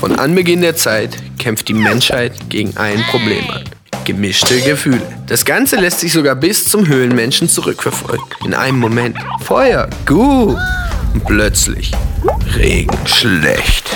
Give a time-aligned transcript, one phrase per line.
[0.00, 3.64] Von Anbeginn der Zeit kämpft die Menschheit gegen ein Problem an.
[4.06, 5.02] Gemischte Gefühle.
[5.26, 8.24] Das Ganze lässt sich sogar bis zum Höhlenmenschen zurückverfolgen.
[8.42, 10.56] In einem Moment Feuer, gut.
[11.12, 11.92] Und plötzlich
[12.56, 13.90] Regen, schlecht.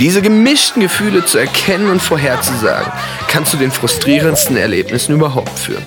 [0.00, 2.92] Diese gemischten Gefühle zu erkennen und vorherzusagen,
[3.28, 5.86] kann zu den frustrierendsten Erlebnissen überhaupt führen.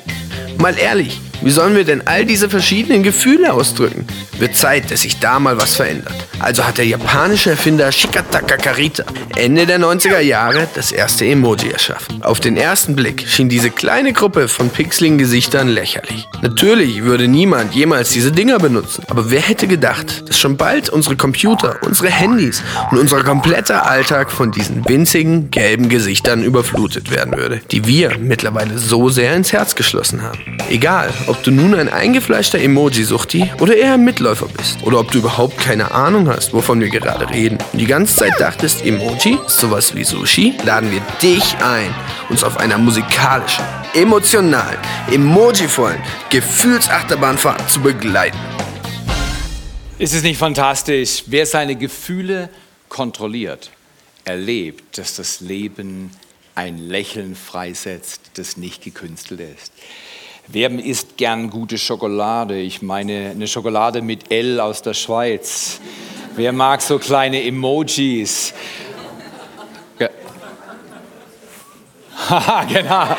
[0.60, 4.06] Mal ehrlich, wie sollen wir denn all diese verschiedenen Gefühle ausdrücken?
[4.40, 6.14] Wird Zeit, dass sich da mal was verändert.
[6.40, 9.04] Also hat der japanische Erfinder Shikataka Karita
[9.36, 12.24] Ende der 90er Jahre das erste Emoji erschaffen.
[12.24, 16.28] Auf den ersten Blick schien diese kleine Gruppe von pixeligen Gesichtern lächerlich.
[16.42, 19.04] Natürlich würde niemand jemals diese Dinger benutzen.
[19.10, 24.32] Aber wer hätte gedacht, dass schon bald unsere Computer, unsere Handys und unser kompletter Alltag
[24.32, 29.75] von diesen winzigen gelben Gesichtern überflutet werden würde, die wir mittlerweile so sehr ins Herz
[29.75, 30.39] geschlossen haben.
[30.69, 34.78] Egal, ob du nun ein eingefleischter Emoji-Suchti oder eher ein Mitläufer bist.
[34.84, 37.58] Oder ob du überhaupt keine Ahnung hast, wovon wir gerade reden.
[37.73, 41.94] Und die ganze Zeit dachtest, Emoji ist sowas wie Sushi, laden wir dich ein,
[42.30, 44.80] uns auf einer musikalischen, emotionalen,
[45.11, 48.38] emojivollen Gefühlsachterbahnfahrt zu begleiten.
[50.00, 51.23] Ist es nicht fantastisch?
[51.25, 52.50] Wer seine Gefühle
[52.88, 53.72] kontrolliert,
[54.25, 56.12] erlebt, dass das Leben
[56.56, 59.72] ein Lächeln freisetzt, das nicht gekünstelt ist.
[60.50, 62.58] Wer isst gern gute Schokolade?
[62.58, 65.81] Ich meine eine Schokolade mit L aus der Schweiz.
[66.38, 68.53] Wer mag so kleine Emojis?
[72.30, 73.08] Haha, genau.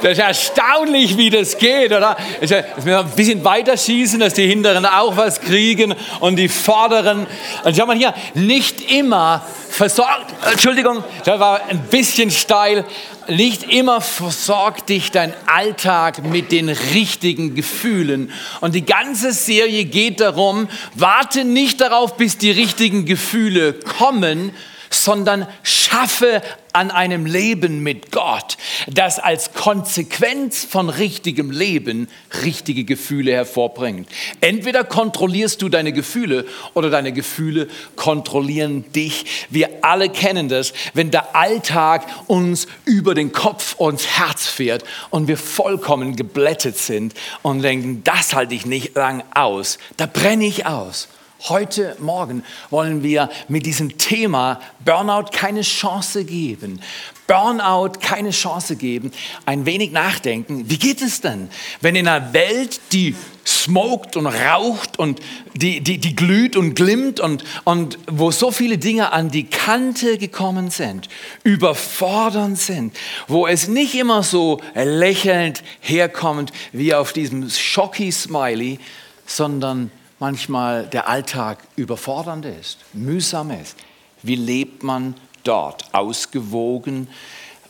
[0.00, 2.16] Das ist erstaunlich, wie das geht, oder?
[2.40, 2.50] Dass
[2.84, 7.26] wir ein bisschen weiter schießen, dass die Hinteren auch was kriegen und die Vorderen.
[7.64, 12.84] Und schau mal hier, nicht immer versorgt, Entschuldigung, das war ein bisschen steil,
[13.28, 18.30] nicht immer versorgt dich dein Alltag mit den richtigen Gefühlen.
[18.60, 24.52] Und die ganze Serie geht darum, warte nicht darauf, bis die richtigen Gefühle kommen,
[24.94, 26.42] sondern schaffe
[26.72, 28.56] an einem Leben mit Gott,
[28.88, 32.08] das als Konsequenz von richtigem Leben
[32.42, 34.08] richtige Gefühle hervorbringt.
[34.40, 39.46] Entweder kontrollierst du deine Gefühle oder deine Gefühle kontrollieren dich.
[39.50, 45.28] Wir alle kennen das, wenn der Alltag uns über den Kopf und Herz fährt und
[45.28, 50.66] wir vollkommen geblättet sind und denken, das halte ich nicht lang aus, da brenne ich
[50.66, 51.08] aus.
[51.50, 56.80] Heute Morgen wollen wir mit diesem Thema Burnout keine Chance geben.
[57.26, 59.12] Burnout keine Chance geben,
[59.44, 60.70] ein wenig nachdenken.
[60.70, 61.50] Wie geht es denn,
[61.82, 65.20] wenn in einer Welt, die smoked und raucht und
[65.52, 70.16] die, die, die glüht und glimmt und, und wo so viele Dinge an die Kante
[70.16, 71.10] gekommen sind,
[71.42, 72.96] überfordernd sind,
[73.28, 78.78] wo es nicht immer so lächelnd herkommt wie auf diesem Shocky-Smiley,
[79.26, 79.90] sondern
[80.24, 83.76] manchmal der Alltag überfordernd ist, mühsam ist.
[84.22, 85.84] Wie lebt man dort?
[85.92, 87.08] Ausgewogen.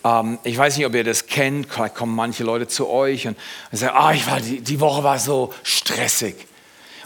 [0.04, 1.66] Ähm, ich weiß nicht, ob ihr das kennt.
[1.68, 3.36] Vielleicht kommen manche Leute zu euch und
[3.72, 6.46] sagen, ah, ich war, die, die Woche war so stressig.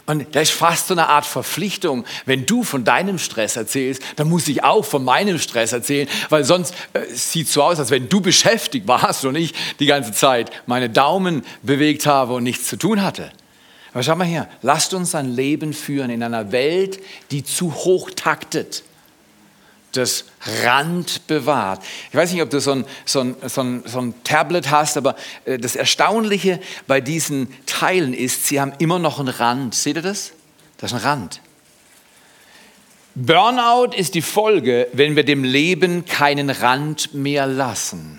[0.05, 2.05] Und das ist fast so eine Art Verpflichtung.
[2.27, 6.43] Wenn du von deinem Stress erzählst, dann muss ich auch von meinem Stress erzählen, weil
[6.43, 10.11] sonst äh, sieht es so aus, als wenn du beschäftigt warst und ich die ganze
[10.11, 13.31] Zeit meine Daumen bewegt habe und nichts zu tun hatte.
[13.93, 16.99] Aber schau mal hier, lasst uns ein Leben führen in einer Welt,
[17.31, 18.83] die zu hoch taktet,
[19.93, 20.25] das
[20.63, 21.83] Rand bewahrt.
[22.09, 24.97] Ich weiß nicht, ob du so ein, so ein, so ein, so ein Tablet hast,
[24.97, 29.73] aber äh, das Erstaunliche bei diesen Teilen ist, sie haben immer noch einen Rand.
[29.73, 30.33] Seht ihr das?
[30.77, 31.41] Das ist ein Rand.
[33.15, 38.18] Burnout ist die Folge, wenn wir dem Leben keinen Rand mehr lassen.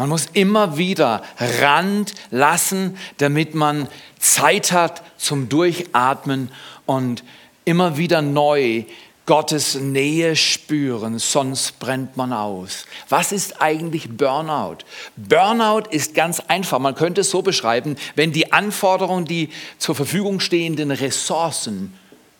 [0.00, 1.22] Man muss immer wieder
[1.60, 3.86] Rand lassen, damit man
[4.18, 6.50] Zeit hat zum Durchatmen
[6.86, 7.22] und
[7.66, 8.84] immer wieder neu
[9.26, 12.86] Gottes Nähe spüren, sonst brennt man aus.
[13.10, 14.78] Was ist eigentlich Burnout?
[15.16, 16.78] Burnout ist ganz einfach.
[16.78, 21.92] Man könnte es so beschreiben, wenn die Anforderungen, die zur Verfügung stehenden Ressourcen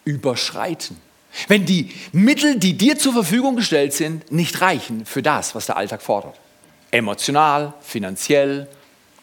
[0.06, 0.96] überschreiten.
[1.46, 5.76] Wenn die Mittel, die dir zur Verfügung gestellt sind, nicht reichen für das, was der
[5.76, 6.38] Alltag fordert
[6.90, 8.68] emotional, finanziell,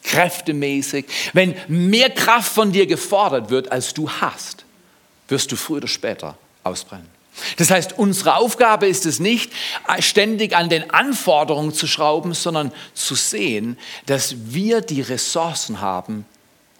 [0.03, 1.05] kräftemäßig.
[1.33, 4.65] Wenn mehr Kraft von dir gefordert wird, als du hast,
[5.27, 7.07] wirst du früher oder später ausbrennen.
[7.57, 9.51] Das heißt, unsere Aufgabe ist es nicht,
[9.99, 13.77] ständig an den Anforderungen zu schrauben, sondern zu sehen,
[14.07, 16.25] dass wir die Ressourcen haben,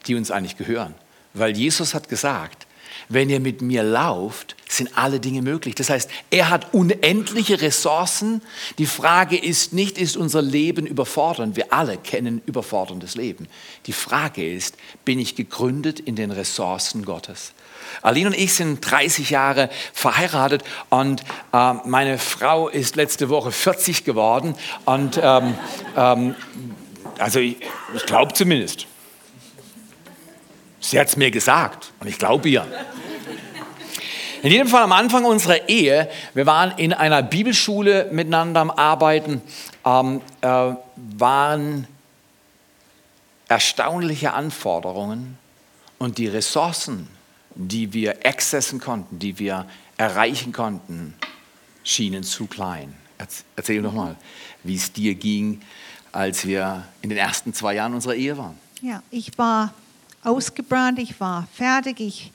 [0.08, 0.96] die uns eigentlich gehören.
[1.34, 2.67] Weil Jesus hat gesagt,
[3.10, 5.76] wenn ihr mit mir lauft, sind alle Dinge möglich.
[5.76, 8.42] Das heißt, er hat unendliche Ressourcen.
[8.78, 11.56] Die Frage ist nicht, ist unser Leben überfordernd?
[11.56, 13.48] Wir alle kennen überforderndes Leben.
[13.86, 14.76] Die Frage ist,
[15.06, 17.54] bin ich gegründet in den Ressourcen Gottes?
[18.02, 21.22] Aline und ich sind 30 Jahre verheiratet und
[21.54, 24.56] äh, meine Frau ist letzte Woche 40 geworden
[24.86, 25.56] und ähm,
[25.96, 26.36] ähm,
[27.18, 27.58] also ich,
[27.96, 28.88] ich glaube zumindest.
[30.88, 32.66] Sie hat es mir gesagt und ich glaube ihr.
[34.42, 39.42] In jedem Fall am Anfang unserer Ehe, wir waren in einer Bibelschule miteinander am Arbeiten,
[39.84, 41.88] ähm, äh, waren
[43.50, 45.38] erstaunliche Anforderungen
[45.98, 47.10] und die Ressourcen,
[47.56, 49.68] die wir accessen konnten, die wir
[49.98, 51.16] erreichen konnten,
[51.84, 52.96] schienen zu klein.
[53.58, 54.16] Erzähl doch mal,
[54.64, 55.60] wie es dir ging,
[56.14, 58.58] als wir in den ersten zwei Jahren unserer Ehe waren.
[58.82, 59.74] Ja, ich war
[60.28, 62.32] ausgebrannt, ich war fertig, ich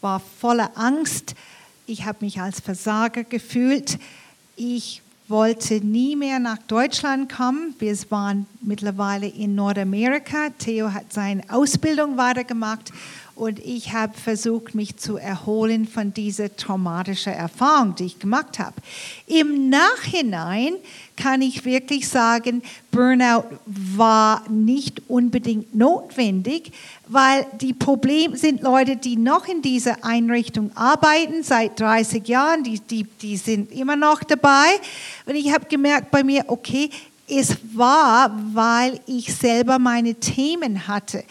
[0.00, 1.34] war voller Angst,
[1.86, 3.98] ich habe mich als Versager gefühlt.
[4.56, 7.74] Ich wollte nie mehr nach Deutschland kommen.
[7.78, 10.50] Wir waren mittlerweile in Nordamerika.
[10.58, 12.92] Theo hat seine Ausbildung weitergemacht
[13.34, 18.74] und ich habe versucht, mich zu erholen von dieser traumatischen Erfahrung, die ich gemacht habe.
[19.26, 20.74] Im Nachhinein
[21.16, 26.72] kann ich wirklich sagen, Burnout war nicht unbedingt notwendig,
[27.08, 32.80] weil die Probleme sind Leute, die noch in dieser Einrichtung arbeiten seit 30 Jahren, die,
[32.80, 34.66] die, die sind immer noch dabei.
[35.26, 36.90] Und ich habe gemerkt bei mir, okay,
[37.28, 41.24] es war, weil ich selber meine Themen hatte.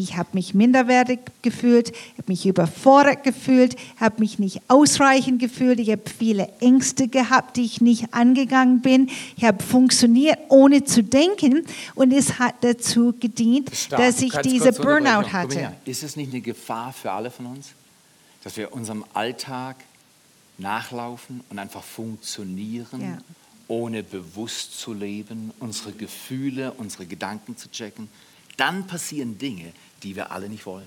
[0.00, 5.78] Ich habe mich minderwertig gefühlt, habe mich überfordert gefühlt, habe mich nicht ausreichend gefühlt.
[5.78, 9.10] Ich habe viele Ängste gehabt, die ich nicht angegangen bin.
[9.36, 11.64] Ich habe funktioniert, ohne zu denken.
[11.94, 14.00] Und es hat dazu gedient, Stark.
[14.00, 15.72] dass ich diese Burnout hatte.
[15.84, 17.68] Ist es nicht eine Gefahr für alle von uns,
[18.42, 19.76] dass wir unserem Alltag
[20.58, 23.00] nachlaufen und einfach funktionieren?
[23.00, 23.18] Ja.
[23.68, 28.08] ohne bewusst zu leben, unsere Gefühle, unsere Gedanken zu checken,
[28.56, 30.86] dann passieren Dinge, die wir alle nicht wollen.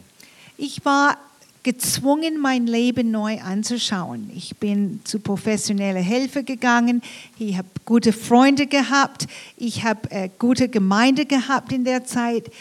[0.57, 1.18] Ich war
[1.63, 4.30] gezwungen, mein Leben neu anzuschauen.
[4.36, 7.01] Ich bin zu professioneller Hilfe gegangen.
[7.39, 9.27] Ich habe gute Freunde gehabt.
[9.57, 12.51] Ich habe äh, gute Gemeinde gehabt in der Zeit.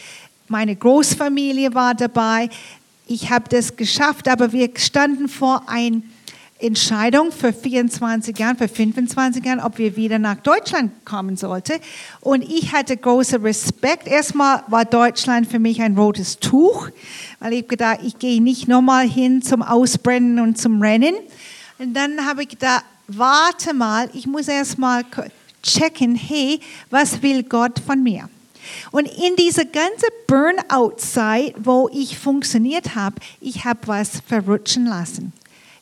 [0.49, 2.49] Meine Großfamilie war dabei.
[3.09, 6.05] Ich habe das geschafft, aber wir standen vor ein
[6.63, 11.81] Entscheidung für 24 Jahren, für 25 Jahren, ob wir wieder nach Deutschland kommen sollten.
[12.21, 14.07] Und ich hatte großen Respekt.
[14.07, 16.89] Erstmal war Deutschland für mich ein rotes Tuch,
[17.41, 21.15] weil ich gedacht, ich gehe nicht nochmal hin zum Ausbrennen und zum Rennen.
[21.79, 25.05] Und dann habe ich gedacht, warte mal, ich muss erstmal
[25.63, 26.61] checken, hey,
[26.91, 28.29] was will Gott von mir?
[28.91, 35.33] Und in dieser ganzen Burnout-Zeit, wo ich funktioniert habe, ich habe was verrutschen lassen.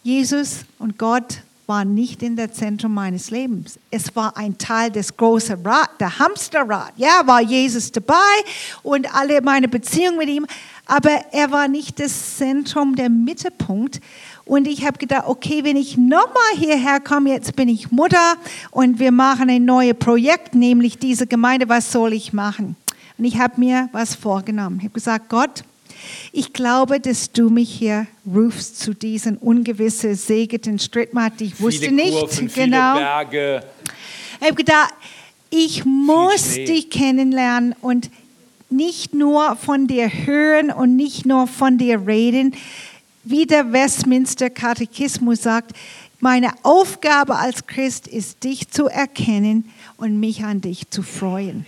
[0.02, 3.79] Jesus und Gott waren nicht in der Zentrum meines Lebens.
[3.91, 6.93] Es war ein Teil des großen Rad, der Hamsterrad.
[6.97, 8.14] Ja, war Jesus dabei
[8.82, 10.47] und alle meine Beziehungen mit ihm,
[10.87, 14.00] aber er war nicht das Zentrum, der Mittelpunkt.
[14.47, 18.37] Und ich habe gedacht, okay, wenn ich nochmal hierher komme, jetzt bin ich Mutter
[18.70, 22.75] und wir machen ein neues Projekt, nämlich diese Gemeinde, was soll ich machen?
[23.17, 24.79] Und ich habe mir was vorgenommen.
[24.79, 25.62] Ich habe gesagt, Gott,
[26.32, 31.41] ich glaube, dass du mich hier rufst zu diesen ungewissen, segeten Strittmatt.
[31.41, 32.94] Ich wusste viele nicht Kurven, genau.
[32.94, 33.62] Viele Berge.
[34.41, 34.94] Ich habe gedacht,
[35.50, 38.11] ich muss dich kennenlernen und
[38.70, 42.55] nicht nur von dir hören und nicht nur von dir reden.
[43.25, 45.73] Wie der Westminster Katechismus sagt,
[46.20, 51.67] meine Aufgabe als Christ ist, dich zu erkennen und mich an dich zu freuen.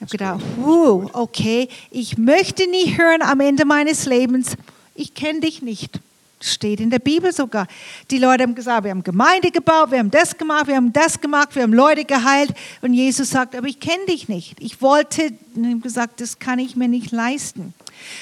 [0.00, 4.56] Ich habe gedacht, wow, okay, ich möchte nie hören am Ende meines Lebens,
[4.94, 6.00] ich kenne dich nicht.
[6.40, 7.66] Steht in der Bibel sogar.
[8.10, 11.20] Die Leute haben gesagt, wir haben Gemeinde gebaut, wir haben das gemacht, wir haben das
[11.20, 12.54] gemacht, wir haben Leute geheilt.
[12.80, 14.56] Und Jesus sagt, aber ich kenne dich nicht.
[14.58, 17.74] Ich wollte, und gesagt, das kann ich mir nicht leisten.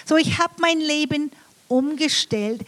[0.04, 1.30] So, ich habe mein Leben
[1.68, 2.62] umgestellt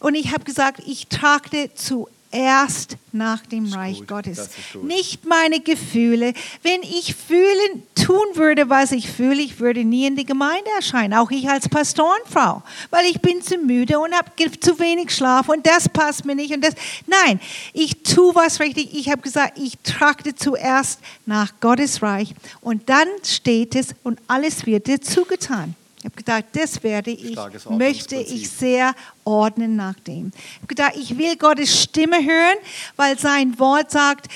[0.00, 4.50] und ich habe gesagt, ich trage zu erst nach dem Reich gut, Gottes.
[4.82, 6.32] Nicht meine Gefühle.
[6.62, 11.14] Wenn ich fühlen, tun würde, was ich fühle, ich würde nie in die Gemeinde erscheinen.
[11.14, 12.62] Auch ich als Pastorenfrau.
[12.90, 14.30] Weil ich bin zu müde und habe
[14.60, 16.54] zu wenig Schlaf und das passt mir nicht.
[16.54, 16.74] Und das.
[17.06, 17.40] Nein,
[17.72, 18.94] ich tue was richtig.
[18.94, 22.34] Ich habe gesagt, ich trachte zuerst nach Gottes Reich.
[22.60, 25.74] Und dann steht es und alles wird dir zugetan.
[26.06, 27.36] Ich habe gedacht, das werde ich,
[27.68, 28.94] möchte ich sehr
[29.24, 30.30] ordnen nach dem.
[30.36, 32.58] Ich habe gedacht, ich will Gottes Stimme hören,
[32.94, 34.28] weil sein Wort sagt,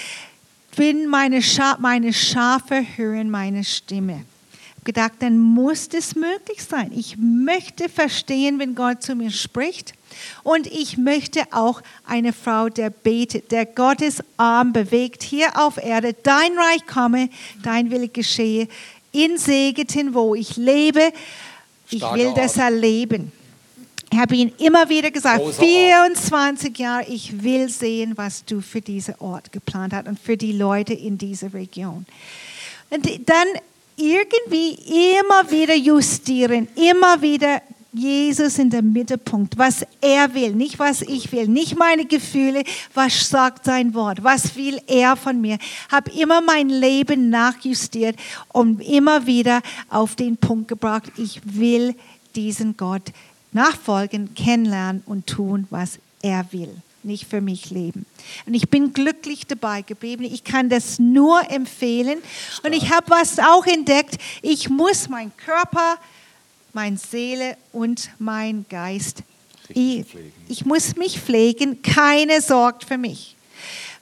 [0.75, 4.25] wenn meine, Scha meine Schafe hören meine Stimme.
[4.83, 6.91] gedacht, dann muss das möglich sein.
[6.93, 9.93] Ich möchte verstehen, wenn Gott zu mir spricht.
[10.43, 16.17] Und ich möchte auch eine Frau, der betet, der Gottes Arm bewegt hier auf Erde.
[16.21, 17.31] Dein Reich komme,
[17.62, 18.67] dein Wille geschehe
[19.12, 21.12] in Segeten, wo ich lebe.
[21.91, 23.33] Ich will das erleben.
[24.13, 25.69] Ich habe ihn immer wieder gesagt, Großer Ort.
[25.69, 30.53] 24 Jahre, ich will sehen, was du für diesen Ort geplant hast und für die
[30.53, 32.05] Leute in dieser Region.
[32.91, 33.47] Und dann
[33.97, 34.71] irgendwie
[35.21, 41.33] immer wieder justieren, immer wieder Jesus in der Mittelpunkt, was er will, nicht was ich
[41.33, 42.63] will, nicht meine Gefühle,
[42.95, 45.59] was sagt sein Wort, was will er von mir.
[45.91, 48.17] Habe immer mein Leben nachjustiert
[48.53, 51.97] und immer wieder auf den Punkt gebracht, ich will
[52.37, 53.13] diesen Gott
[53.53, 58.05] nachfolgen, kennenlernen und tun, was er will nicht für mich leben.
[58.47, 60.25] Und ich bin glücklich dabei geblieben.
[60.25, 62.19] Ich kann das nur empfehlen.
[62.63, 64.19] Und ich habe was auch entdeckt.
[64.43, 65.97] Ich muss mein Körper,
[66.73, 69.23] meine Seele und mein Geist,
[69.69, 70.05] ich,
[70.49, 71.83] ich muss mich pflegen.
[71.83, 73.37] Keine sorgt für mich.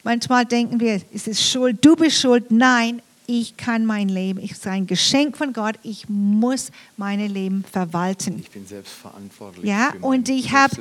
[0.03, 2.51] Manchmal denken wir, es ist schuld, du bist schuld.
[2.51, 5.75] Nein, ich kann mein Leben, ich bin ein Geschenk von Gott.
[5.83, 8.39] Ich muss mein Leben verwalten.
[8.39, 9.67] Ich bin selbst verantwortlich.
[9.67, 10.75] Ja, und ich habe,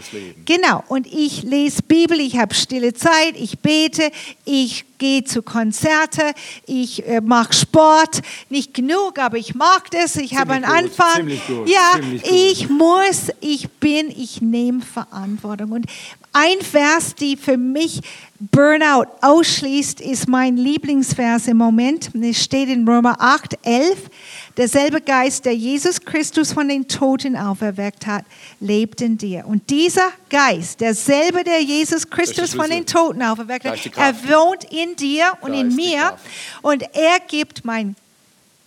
[0.46, 4.12] genau, und ich lese Bibel, ich habe stille Zeit, ich bete,
[4.46, 6.32] ich gehe zu Konzerte,
[6.66, 11.28] ich äh, mache Sport, nicht genug, aber ich mag das, ich habe einen gut, Anfang.
[11.28, 15.74] gut, ja, ich muss, ich bin, ich nehme Verantwortung.
[15.74, 15.86] Und
[16.38, 18.02] ein Vers, die für mich
[18.40, 22.12] Burnout ausschließt, ist mein Lieblingsvers im Moment.
[22.14, 23.98] Es steht in Römer 8, 11.
[24.56, 28.24] Derselbe Geist, der Jesus Christus von den Toten auferweckt hat,
[28.60, 29.48] lebt in dir.
[29.48, 34.96] Und dieser Geist, derselbe, der Jesus Christus von den Toten auferweckt hat, er wohnt in
[34.96, 36.16] dir und in mir.
[36.62, 37.96] Und er gibt mein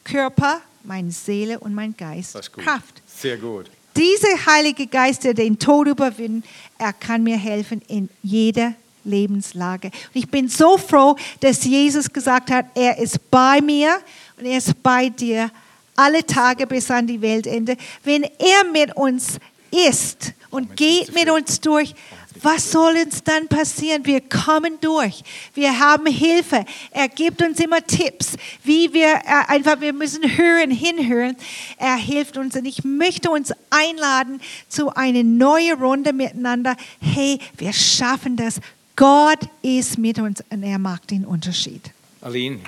[0.02, 2.36] Körper, meine Seele und mein Geist.
[2.52, 3.02] Kraft.
[3.06, 3.70] Sehr gut.
[3.96, 9.88] Dieser Heilige Geist, der den Tod überwindet, er kann mir helfen in jeder Lebenslage.
[9.88, 13.98] Und ich bin so froh, dass Jesus gesagt hat, er ist bei mir
[14.38, 15.50] und er ist bei dir
[15.96, 17.76] alle Tage bis an die Weltende.
[18.04, 19.38] Wenn er mit uns
[19.70, 21.94] ist und geht mit uns durch,
[22.42, 24.04] was soll uns dann passieren?
[24.06, 25.22] Wir kommen durch.
[25.54, 26.64] Wir haben Hilfe.
[26.90, 31.36] Er gibt uns immer Tipps, wie wir äh, einfach, wir müssen hören, hinhören.
[31.76, 36.76] Er hilft uns und ich möchte uns einladen zu einer neuen Runde miteinander.
[37.00, 38.60] Hey, wir schaffen das.
[38.96, 41.90] Gott ist mit uns und er macht den Unterschied.
[42.20, 42.60] Aline,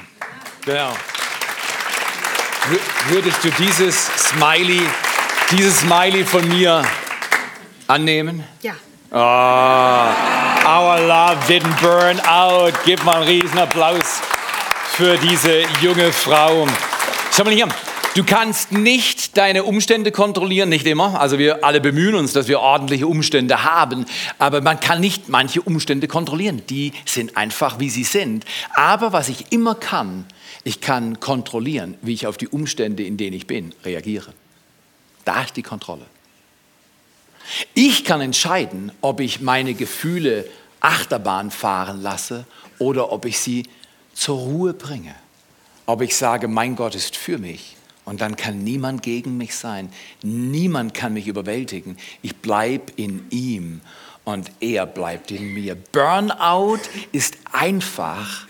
[0.64, 0.92] genau.
[2.70, 4.80] Wür- Würdest du dieses Smiley,
[5.50, 6.84] dieses Smiley von mir
[7.86, 8.44] annehmen?
[8.62, 8.74] Ja.
[9.14, 10.08] Ah,
[10.64, 12.72] our love didn't burn out.
[12.86, 14.22] Gib mal einen riesen Applaus
[14.86, 16.66] für diese junge Frau.
[17.30, 17.68] Schau mal hier.
[18.14, 21.20] Du kannst nicht deine Umstände kontrollieren, nicht immer.
[21.20, 24.06] Also wir alle bemühen uns, dass wir ordentliche Umstände haben.
[24.38, 26.62] Aber man kann nicht manche Umstände kontrollieren.
[26.70, 28.46] Die sind einfach, wie sie sind.
[28.74, 30.24] Aber was ich immer kann,
[30.64, 34.32] ich kann kontrollieren, wie ich auf die Umstände, in denen ich bin, reagiere.
[35.26, 36.06] Da ist die Kontrolle.
[37.74, 40.48] Ich kann entscheiden, ob ich meine Gefühle
[40.80, 42.44] Achterbahn fahren lasse
[42.78, 43.68] oder ob ich sie
[44.14, 45.14] zur Ruhe bringe.
[45.86, 49.92] Ob ich sage, mein Gott ist für mich und dann kann niemand gegen mich sein.
[50.22, 51.96] Niemand kann mich überwältigen.
[52.22, 53.80] Ich bleibe in ihm
[54.24, 55.74] und er bleibt in mir.
[55.74, 56.80] Burnout
[57.12, 58.46] ist einfach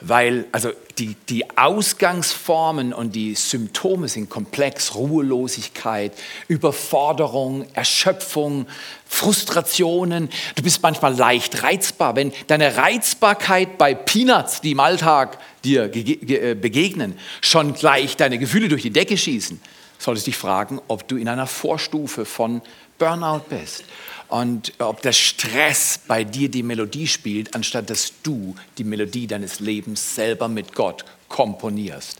[0.00, 4.94] weil also die, die Ausgangsformen und die Symptome sind komplex.
[4.94, 6.12] Ruhelosigkeit,
[6.48, 8.66] Überforderung, Erschöpfung,
[9.06, 10.28] Frustrationen.
[10.54, 12.16] Du bist manchmal leicht reizbar.
[12.16, 18.68] Wenn deine Reizbarkeit bei Peanuts, die im Alltag dir äh, begegnen, schon gleich deine Gefühle
[18.68, 19.60] durch die Decke schießen,
[19.98, 22.62] solltest dich fragen, ob du in einer Vorstufe von
[22.98, 23.84] Burnout bist
[24.28, 29.60] und ob der Stress bei dir die Melodie spielt, anstatt dass du die Melodie deines
[29.60, 32.18] Lebens selber mit Gott komponierst.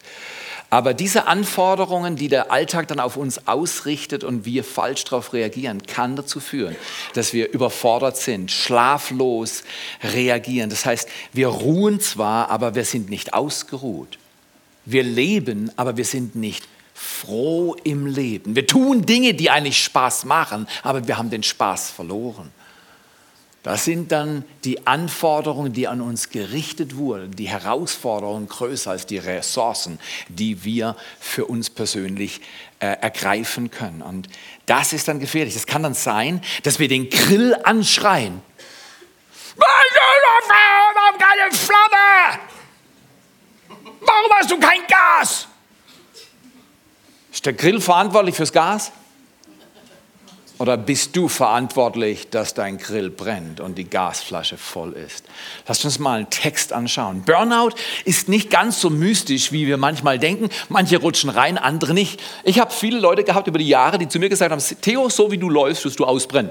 [0.70, 5.82] Aber diese Anforderungen, die der Alltag dann auf uns ausrichtet und wir falsch darauf reagieren,
[5.86, 6.76] kann dazu führen,
[7.14, 9.64] dass wir überfordert sind, schlaflos
[10.02, 10.68] reagieren.
[10.68, 14.18] Das heißt, wir ruhen zwar, aber wir sind nicht ausgeruht.
[14.84, 18.56] Wir leben, aber wir sind nicht froh im Leben.
[18.56, 22.50] Wir tun Dinge, die eigentlich Spaß machen, aber wir haben den Spaß verloren.
[23.62, 29.18] Das sind dann die Anforderungen, die an uns gerichtet wurden, die Herausforderungen größer als die
[29.18, 32.40] Ressourcen, die wir für uns persönlich
[32.80, 34.02] äh, ergreifen können.
[34.02, 34.28] Und
[34.66, 35.54] das ist dann gefährlich.
[35.54, 38.42] Es kann dann sein, dass wir den Grill anschreien.
[39.56, 42.40] Warum keine Flamme?
[44.00, 45.48] Warum hast du kein Gas?
[47.38, 48.90] Ist der Grill verantwortlich fürs Gas?
[50.58, 55.24] Oder bist du verantwortlich, dass dein Grill brennt und die Gasflasche voll ist?
[55.68, 57.22] Lasst uns mal einen Text anschauen.
[57.22, 60.48] Burnout ist nicht ganz so mystisch, wie wir manchmal denken.
[60.68, 62.20] Manche rutschen rein, andere nicht.
[62.42, 65.30] Ich habe viele Leute gehabt über die Jahre, die zu mir gesagt haben, Theo, so
[65.30, 66.50] wie du läufst, wirst du ausbrennen.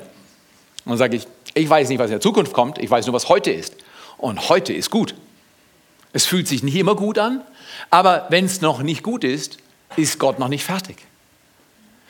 [0.85, 3.13] Und dann sage ich, ich weiß nicht, was in der Zukunft kommt, ich weiß nur,
[3.13, 3.75] was heute ist.
[4.17, 5.15] Und heute ist gut.
[6.13, 7.41] Es fühlt sich nicht immer gut an,
[7.89, 9.57] aber wenn es noch nicht gut ist,
[9.95, 10.97] ist Gott noch nicht fertig.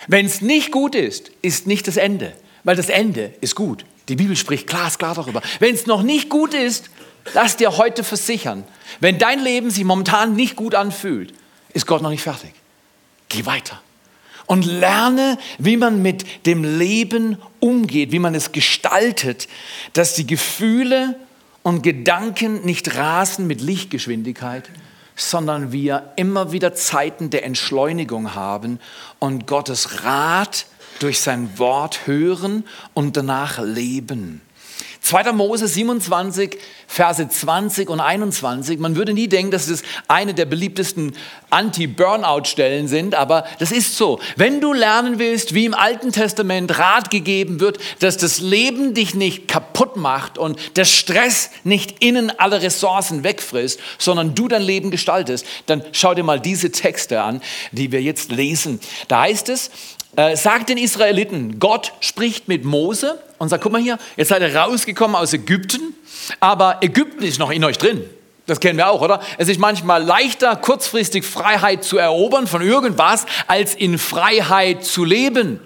[0.08, 3.86] Wenn es nicht gut ist, ist nicht das Ende, weil das Ende ist gut.
[4.10, 5.42] Die Bibel spricht glasklar darüber.
[5.60, 6.90] Wenn es noch nicht gut ist,
[7.34, 8.64] lass dir heute versichern,
[9.00, 11.34] wenn dein Leben sich momentan nicht gut anfühlt,
[11.74, 12.54] ist Gott noch nicht fertig.
[13.30, 13.82] Geh weiter
[14.48, 19.48] und lerne, wie man mit dem Leben umgeht, wie man es gestaltet,
[19.94, 21.16] dass die Gefühle
[21.64, 24.70] und Gedanken nicht rasen mit Lichtgeschwindigkeit,
[25.18, 28.80] sondern wir immer wieder Zeiten der Entschleunigung haben
[29.20, 30.68] und Gottes Rat
[31.00, 34.42] durch sein Wort hören und danach leben.
[35.08, 35.32] 2.
[35.32, 38.78] Mose 27, Verse 20 und 21.
[38.78, 41.16] Man würde nie denken, dass es eine der beliebtesten
[41.50, 44.20] Anti-Burnout-Stellen sind, aber das ist so.
[44.36, 49.16] Wenn du lernen willst, wie im Alten Testament Rat gegeben wird, dass das Leben dich
[49.16, 54.92] nicht kaputt macht und der Stress nicht innen alle Ressourcen wegfrisst, sondern du dein Leben
[54.92, 58.82] gestaltest, dann schau dir mal diese Texte an, die wir jetzt lesen.
[59.08, 59.72] Da heißt es,
[60.18, 64.42] äh, sagt den Israeliten, Gott spricht mit Mose und sagt, guck mal hier, jetzt seid
[64.42, 65.94] ihr rausgekommen aus Ägypten,
[66.40, 68.04] aber Ägypten ist noch in euch drin.
[68.48, 69.22] Das kennen wir auch, oder?
[69.38, 75.60] Es ist manchmal leichter, kurzfristig Freiheit zu erobern von irgendwas, als in Freiheit zu leben.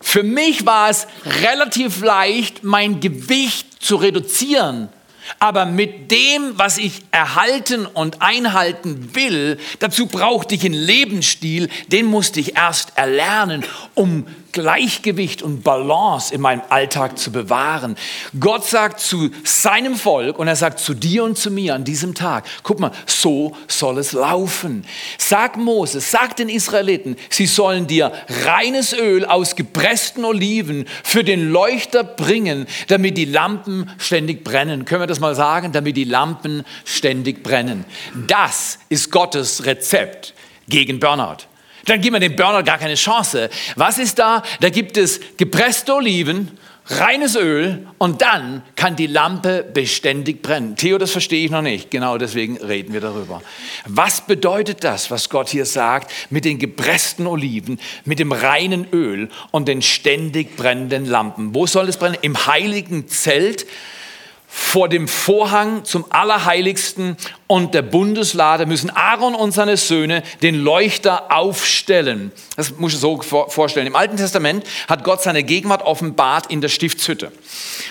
[0.00, 1.06] Für mich war es
[1.42, 4.88] relativ leicht, mein Gewicht zu reduzieren
[5.38, 12.06] aber mit dem, was ich erhalten und einhalten will, dazu brauchte ich einen Lebensstil, den
[12.06, 17.96] musste ich erst erlernen, um Gleichgewicht und Balance in meinem Alltag zu bewahren.
[18.38, 22.14] Gott sagt zu seinem Volk und er sagt zu dir und zu mir an diesem
[22.14, 24.84] Tag, guck mal, so soll es laufen.
[25.18, 28.12] Sag Moses, sag den Israeliten, sie sollen dir
[28.44, 34.84] reines Öl aus gepressten Oliven für den Leuchter bringen, damit die Lampen ständig brennen.
[34.84, 35.72] Können wir das mal sagen?
[35.72, 37.84] Damit die Lampen ständig brennen.
[38.26, 40.34] Das ist Gottes Rezept
[40.68, 41.49] gegen Burnout.
[41.86, 43.50] Dann gibt man dem Burner gar keine Chance.
[43.76, 44.42] Was ist da?
[44.60, 46.58] Da gibt es gepresste Oliven,
[46.90, 50.76] reines Öl und dann kann die Lampe beständig brennen.
[50.76, 51.90] Theo, das verstehe ich noch nicht.
[51.90, 53.42] Genau deswegen reden wir darüber.
[53.86, 59.28] Was bedeutet das, was Gott hier sagt mit den gepressten Oliven, mit dem reinen Öl
[59.52, 61.54] und den ständig brennenden Lampen?
[61.54, 62.18] Wo soll es brennen?
[62.22, 63.66] Im heiligen Zelt
[64.52, 71.32] vor dem Vorhang zum Allerheiligsten und der Bundeslade müssen Aaron und seine Söhne den Leuchter
[71.32, 72.32] aufstellen.
[72.56, 73.86] Das muss ich so vorstellen.
[73.86, 77.32] Im Alten Testament hat Gott seine Gegenwart offenbart in der Stiftshütte.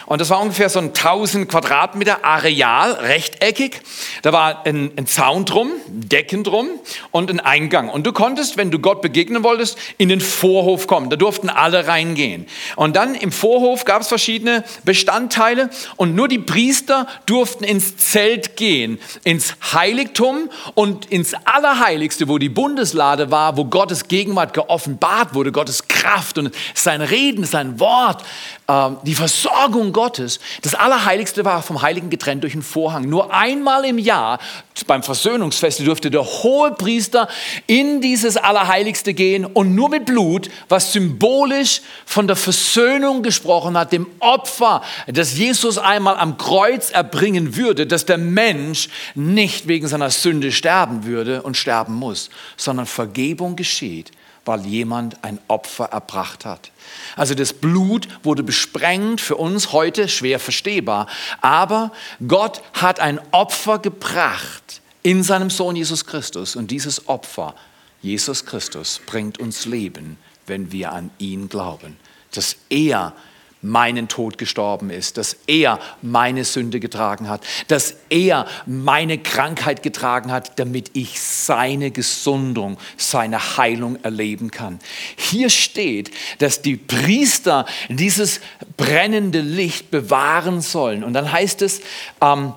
[0.05, 3.81] Und das war ungefähr so ein 1000 Quadratmeter Areal, rechteckig.
[4.21, 6.69] Da war ein, ein Zaun drum, Decken drum
[7.11, 7.89] und ein Eingang.
[7.89, 11.09] Und du konntest, wenn du Gott begegnen wolltest, in den Vorhof kommen.
[11.09, 12.47] Da durften alle reingehen.
[12.75, 18.57] Und dann im Vorhof gab es verschiedene Bestandteile und nur die Priester durften ins Zelt
[18.57, 25.51] gehen, ins Heiligtum und ins Allerheiligste, wo die Bundeslade war, wo Gottes Gegenwart geoffenbart wurde,
[25.51, 28.23] Gottes Kraft und sein Reden, sein Wort,
[28.67, 30.39] äh, die Versorgung Gottes.
[30.63, 33.07] Das Allerheiligste war vom Heiligen getrennt durch einen Vorhang.
[33.07, 34.39] Nur einmal im Jahr
[34.87, 37.27] beim Versöhnungsfest durfte der hohe Priester
[37.67, 43.91] in dieses Allerheiligste gehen und nur mit Blut, was symbolisch von der Versöhnung gesprochen hat,
[43.91, 50.09] dem Opfer, das Jesus einmal am Kreuz erbringen würde, dass der Mensch nicht wegen seiner
[50.09, 54.09] Sünde sterben würde und sterben muss, sondern Vergebung geschieht,
[54.45, 56.71] weil jemand ein Opfer erbracht hat.
[57.15, 61.05] Also das Blut wurde besprengt, für uns heute schwer verstehbar,
[61.41, 61.91] aber
[62.27, 67.53] Gott hat ein Opfer gebracht in seinem Sohn Jesus Christus und dieses Opfer,
[68.01, 71.97] Jesus Christus, bringt uns Leben, wenn wir an ihn glauben,
[72.31, 73.13] dass er
[73.61, 80.31] meinen Tod gestorben ist, dass er meine Sünde getragen hat, dass er meine Krankheit getragen
[80.31, 84.79] hat, damit ich seine Gesundung, seine Heilung erleben kann.
[85.17, 88.39] Hier steht, dass die Priester dieses
[88.77, 91.03] brennende Licht bewahren sollen.
[91.03, 91.81] Und dann heißt es,
[92.21, 92.53] ähm,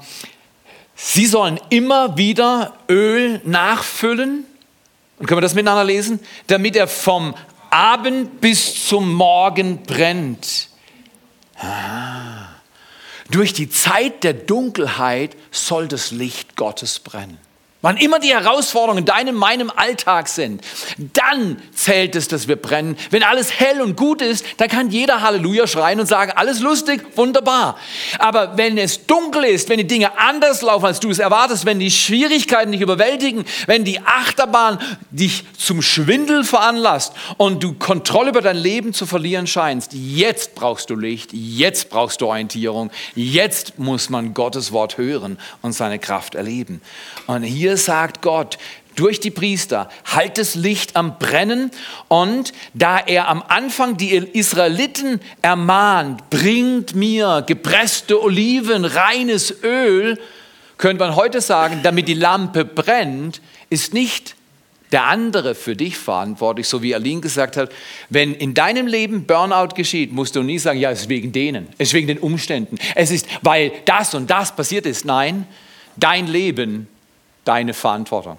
[0.94, 4.44] sie sollen immer wieder Öl nachfüllen.
[5.18, 6.20] Und können wir das miteinander lesen?
[6.46, 7.34] Damit er vom
[7.70, 10.68] Abend bis zum Morgen brennt.
[11.62, 12.48] Ah.
[13.30, 17.38] Durch die Zeit der Dunkelheit soll das Licht Gottes brennen.
[17.82, 20.62] Wann immer die Herausforderungen in deinem, meinem Alltag sind,
[21.12, 22.96] dann zählt es, dass wir brennen.
[23.10, 27.04] Wenn alles hell und gut ist, dann kann jeder Halleluja schreien und sagen, alles lustig,
[27.16, 27.76] wunderbar.
[28.18, 31.80] Aber wenn es dunkel ist, wenn die Dinge anders laufen, als du es erwartest, wenn
[31.80, 34.78] die Schwierigkeiten dich überwältigen, wenn die Achterbahn
[35.10, 40.88] dich zum Schwindel veranlasst und du Kontrolle über dein Leben zu verlieren scheinst, jetzt brauchst
[40.88, 46.36] du Licht, jetzt brauchst du Orientierung, jetzt muss man Gottes Wort hören und seine Kraft
[46.36, 46.80] erleben.
[47.26, 48.58] Und hier sagt Gott,
[48.94, 51.70] durch die Priester, halt das Licht am Brennen.
[52.08, 60.18] Und da er am Anfang die Israeliten ermahnt, bringt mir gepresste Oliven, reines Öl,
[60.78, 64.34] könnte man heute sagen, damit die Lampe brennt, ist nicht
[64.90, 67.72] der andere für dich verantwortlich, so wie Aline gesagt hat.
[68.10, 71.68] Wenn in deinem Leben Burnout geschieht, musst du nie sagen, ja, es ist wegen denen,
[71.78, 75.06] es ist wegen den Umständen, es ist, weil das und das passiert ist.
[75.06, 75.46] Nein,
[75.96, 76.88] dein Leben
[77.44, 78.38] deine Verantwortung.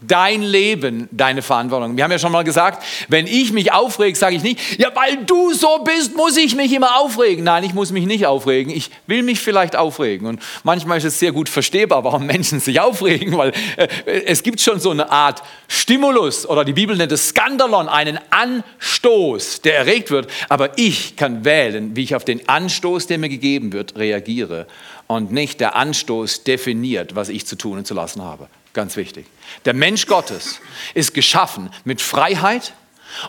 [0.00, 1.96] Dein Leben, deine Verantwortung.
[1.96, 5.24] Wir haben ja schon mal gesagt, wenn ich mich aufrege, sage ich nicht, ja, weil
[5.24, 7.42] du so bist, muss ich mich immer aufregen.
[7.42, 8.72] Nein, ich muss mich nicht aufregen.
[8.72, 10.28] Ich will mich vielleicht aufregen.
[10.28, 13.88] Und manchmal ist es sehr gut verstehbar, warum Menschen sich aufregen, weil äh,
[14.26, 19.62] es gibt schon so eine Art Stimulus oder die Bibel nennt es Skandalon, einen Anstoß,
[19.62, 20.30] der erregt wird.
[20.48, 24.68] Aber ich kann wählen, wie ich auf den Anstoß, der mir gegeben wird, reagiere
[25.08, 28.48] und nicht der Anstoß definiert, was ich zu tun und zu lassen habe.
[28.74, 29.26] Ganz wichtig.
[29.64, 30.60] Der Mensch Gottes
[30.94, 32.74] ist geschaffen mit Freiheit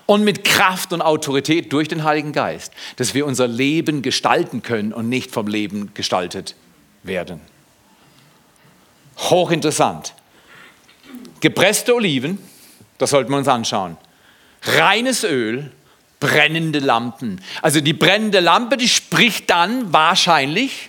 [0.05, 4.93] und mit Kraft und Autorität durch den Heiligen Geist, dass wir unser Leben gestalten können
[4.93, 6.55] und nicht vom Leben gestaltet
[7.01, 7.39] werden.
[9.17, 10.13] Hochinteressant.
[11.39, 12.37] Gepresste Oliven,
[12.97, 13.97] das sollten wir uns anschauen.
[14.63, 15.71] Reines Öl,
[16.19, 17.41] brennende Lampen.
[17.61, 20.88] Also die brennende Lampe, die spricht dann wahrscheinlich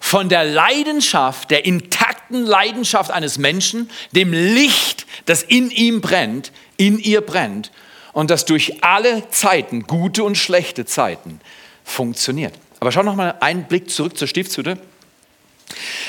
[0.00, 6.98] von der Leidenschaft, der intakten Leidenschaft eines Menschen, dem Licht, das in ihm brennt, in
[6.98, 7.70] ihr brennt
[8.12, 11.40] und das durch alle Zeiten, gute und schlechte Zeiten,
[11.84, 12.54] funktioniert.
[12.80, 14.78] Aber schau noch mal einen Blick zurück zur Stiftshütte.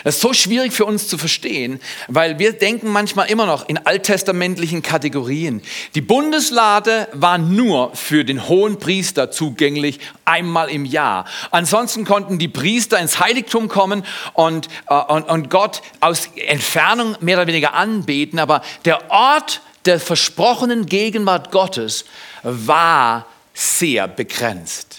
[0.04, 3.78] Das ist so schwierig für uns zu verstehen, weil wir denken manchmal immer noch in
[3.86, 5.62] alttestamentlichen Kategorien.
[5.96, 11.26] Die Bundeslade war nur für den hohen Priester zugänglich, einmal im Jahr.
[11.52, 17.38] Ansonsten konnten die Priester ins Heiligtum kommen und, äh, und, und Gott aus Entfernung mehr
[17.38, 22.06] oder weniger anbeten, aber der Ort der versprochenen Gegenwart Gottes
[22.44, 24.91] war sehr begrenzt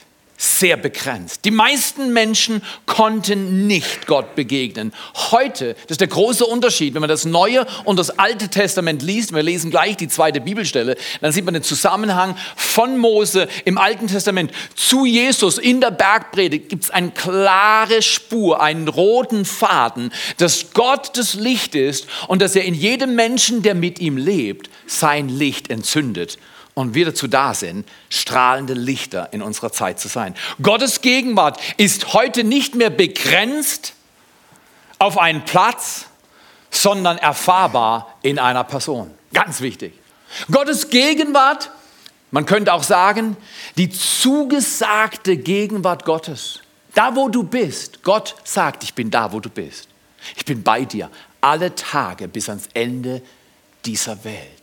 [0.42, 1.44] sehr begrenzt.
[1.44, 4.92] Die meisten Menschen konnten nicht Gott begegnen.
[5.30, 9.32] Heute, das ist der große Unterschied, wenn man das Neue und das Alte Testament liest,
[9.32, 14.08] wir lesen gleich die zweite Bibelstelle, dann sieht man den Zusammenhang von Mose im Alten
[14.08, 20.72] Testament zu Jesus in der Bergpredigt, gibt es eine klare Spur, einen roten Faden, dass
[20.72, 25.28] Gott das Licht ist und dass er in jedem Menschen, der mit ihm lebt, sein
[25.28, 26.38] Licht entzündet
[26.74, 30.34] und wir dazu da sind, strahlende Lichter in unserer Zeit zu sein.
[30.62, 33.94] Gottes Gegenwart ist heute nicht mehr begrenzt
[34.98, 36.06] auf einen Platz,
[36.70, 39.10] sondern erfahrbar in einer Person.
[39.32, 39.92] Ganz wichtig.
[40.50, 41.70] Gottes Gegenwart,
[42.30, 43.36] man könnte auch sagen,
[43.76, 46.60] die zugesagte Gegenwart Gottes.
[46.94, 48.02] Da, wo du bist.
[48.02, 49.88] Gott sagt, ich bin da, wo du bist.
[50.36, 53.22] Ich bin bei dir alle Tage bis ans Ende
[53.84, 54.61] dieser Welt.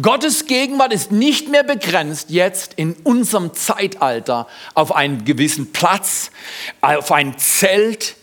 [0.00, 6.30] Gottes Gegenwart ist nicht mehr begrenzt jetzt in unserem Zeitalter auf einen gewissen Platz,
[6.80, 8.16] auf ein Zelt,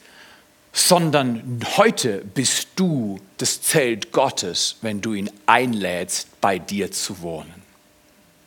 [0.73, 7.61] sondern heute bist du das Zelt Gottes, wenn du ihn einlädst, bei dir zu wohnen.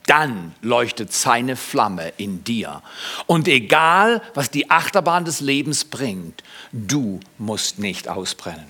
[0.06, 2.82] Dann leuchtet seine Flamme in dir.
[3.26, 8.66] Und egal, was die Achterbahn des Lebens bringt, du musst nicht ausbrennen.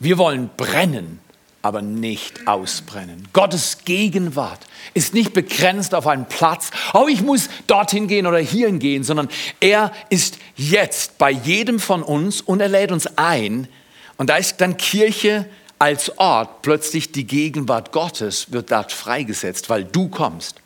[0.00, 1.20] Wir wollen brennen
[1.62, 3.28] aber nicht ausbrennen.
[3.32, 4.60] Gottes Gegenwart
[4.94, 9.28] ist nicht begrenzt auf einen Platz, oh, ich muss dorthin gehen oder hierhin gehen, sondern
[9.60, 13.68] er ist jetzt bei jedem von uns und er lädt uns ein.
[14.16, 15.46] Und da ist dann Kirche
[15.78, 20.60] als Ort, plötzlich die Gegenwart Gottes wird dort freigesetzt, weil du kommst.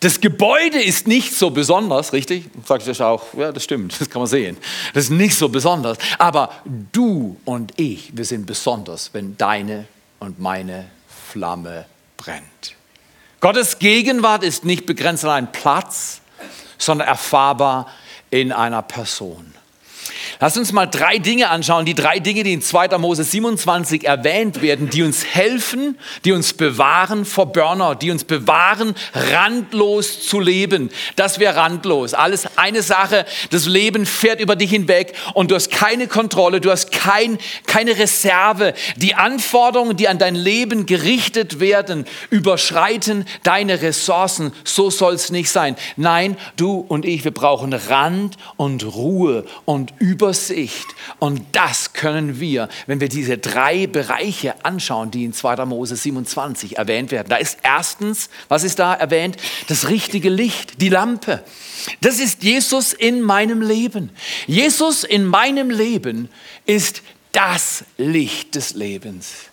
[0.00, 2.44] Das Gebäude ist nicht so besonders, richtig?
[2.64, 4.56] Sagt ich auch, ja, das stimmt, das kann man sehen.
[4.94, 5.98] Das ist nicht so besonders.
[6.18, 6.50] Aber
[6.92, 9.86] du und ich, wir sind besonders, wenn deine
[10.24, 12.74] und meine Flamme brennt.
[13.40, 16.20] Gottes Gegenwart ist nicht begrenzt an einen Platz,
[16.78, 17.88] sondern erfahrbar
[18.30, 19.53] in einer Person.
[20.40, 22.98] Lass uns mal drei Dinge anschauen, die drei Dinge, die in 2.
[22.98, 28.94] Mose 27 erwähnt werden, die uns helfen, die uns bewahren vor Burnout, die uns bewahren,
[29.12, 30.90] randlos zu leben.
[31.16, 32.14] Das wäre randlos.
[32.14, 36.70] Alles eine Sache, das Leben fährt über dich hinweg und du hast keine Kontrolle, du
[36.70, 38.74] hast kein, keine Reserve.
[38.96, 44.52] Die Anforderungen, die an dein Leben gerichtet werden, überschreiten deine Ressourcen.
[44.64, 45.76] So soll es nicht sein.
[45.96, 50.86] Nein, du und ich, wir brauchen Rand und Ruhe und Übersicht.
[51.18, 55.64] Und das können wir, wenn wir diese drei Bereiche anschauen, die in 2.
[55.64, 57.28] Mose 27 erwähnt werden.
[57.28, 59.36] Da ist erstens, was ist da erwähnt?
[59.66, 61.42] Das richtige Licht, die Lampe.
[62.00, 64.10] Das ist Jesus in meinem Leben.
[64.46, 66.28] Jesus in meinem Leben
[66.64, 69.50] ist das Licht des Lebens.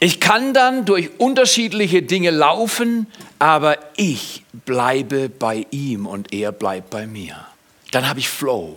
[0.00, 3.06] Ich kann dann durch unterschiedliche Dinge laufen,
[3.38, 7.46] aber ich bleibe bei ihm und er bleibt bei mir.
[7.92, 8.76] Dann habe ich Flow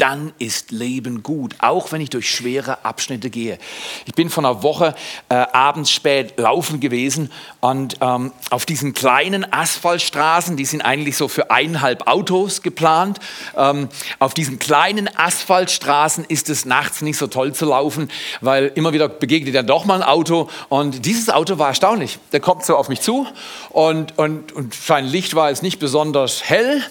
[0.00, 3.58] dann ist Leben gut, auch wenn ich durch schwere Abschnitte gehe.
[4.06, 4.94] Ich bin vor einer Woche
[5.28, 11.28] äh, abends spät laufen gewesen und ähm, auf diesen kleinen Asphaltstraßen, die sind eigentlich so
[11.28, 13.18] für eineinhalb Autos geplant,
[13.56, 18.10] ähm, auf diesen kleinen Asphaltstraßen ist es nachts nicht so toll zu laufen,
[18.40, 22.18] weil immer wieder begegnet ja doch mal ein Auto und dieses Auto war erstaunlich.
[22.32, 23.26] Der kommt so auf mich zu
[23.68, 26.82] und, und, und sein Licht war jetzt nicht besonders hell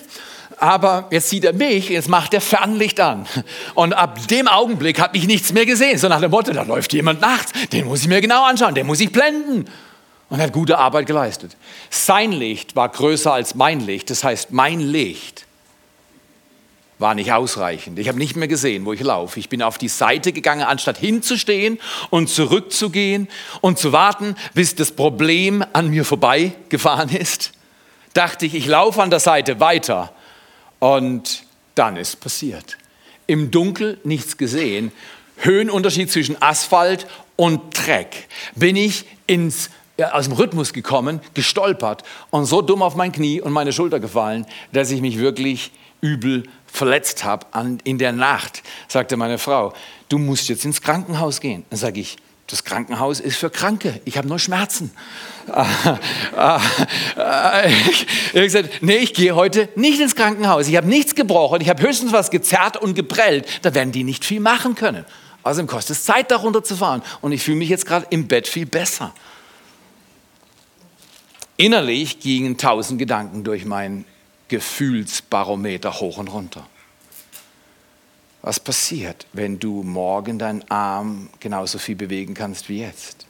[0.60, 3.26] aber jetzt sieht er mich, jetzt macht er Fernlicht an.
[3.76, 5.98] Und ab dem Augenblick habe ich nichts mehr gesehen.
[5.98, 8.86] So nach dem Motto, da läuft jemand nachts, den muss ich mir genau anschauen, den
[8.86, 9.65] muss ich blenden.
[10.30, 11.56] Und er hat gute Arbeit geleistet.
[11.89, 14.10] Sein Licht war größer als mein Licht.
[14.10, 15.45] Das heißt, mein Licht
[17.00, 17.98] war nicht ausreichend.
[17.98, 19.39] Ich habe nicht mehr gesehen, wo ich laufe.
[19.39, 23.30] Ich bin auf die Seite gegangen, anstatt hinzustehen und zurückzugehen
[23.62, 27.54] und zu warten, bis das Problem an mir vorbeigefahren ist.
[28.13, 30.13] Dachte ich, ich laufe an der Seite weiter
[30.79, 31.43] und
[31.75, 32.77] dann ist passiert.
[33.27, 34.91] Im Dunkel nichts gesehen.
[35.37, 38.27] Höhenunterschied zwischen Asphalt und Dreck.
[38.55, 43.39] Bin ich ins, ja, aus dem Rhythmus gekommen, gestolpert und so dumm auf mein Knie
[43.39, 47.45] und meine Schulter gefallen, dass ich mich wirklich übel verletzt habe
[47.83, 49.73] in der Nacht, sagte meine Frau,
[50.07, 51.65] du musst jetzt ins Krankenhaus gehen.
[51.69, 52.17] Dann sage ich,
[52.49, 54.01] das Krankenhaus ist für Kranke.
[54.05, 54.89] Ich habe nur Schmerzen.
[55.47, 55.53] ich
[56.35, 57.69] habe
[58.33, 60.67] gesagt, nee, ich gehe heute nicht ins Krankenhaus.
[60.67, 61.62] Ich habe nichts gebrochen.
[61.62, 63.47] Ich habe höchstens was gezerrt und geprellt.
[63.62, 65.05] Da werden die nicht viel machen können.
[65.43, 67.03] Außerdem kostet es Zeit, darunter zu fahren.
[67.21, 69.13] Und ich fühle mich jetzt gerade im Bett viel besser.
[71.55, 74.05] Innerlich gingen tausend Gedanken durch mein
[74.47, 76.65] Gefühlsbarometer hoch und runter.
[78.41, 83.25] Was passiert, wenn du morgen deinen Arm genauso viel bewegen kannst wie jetzt?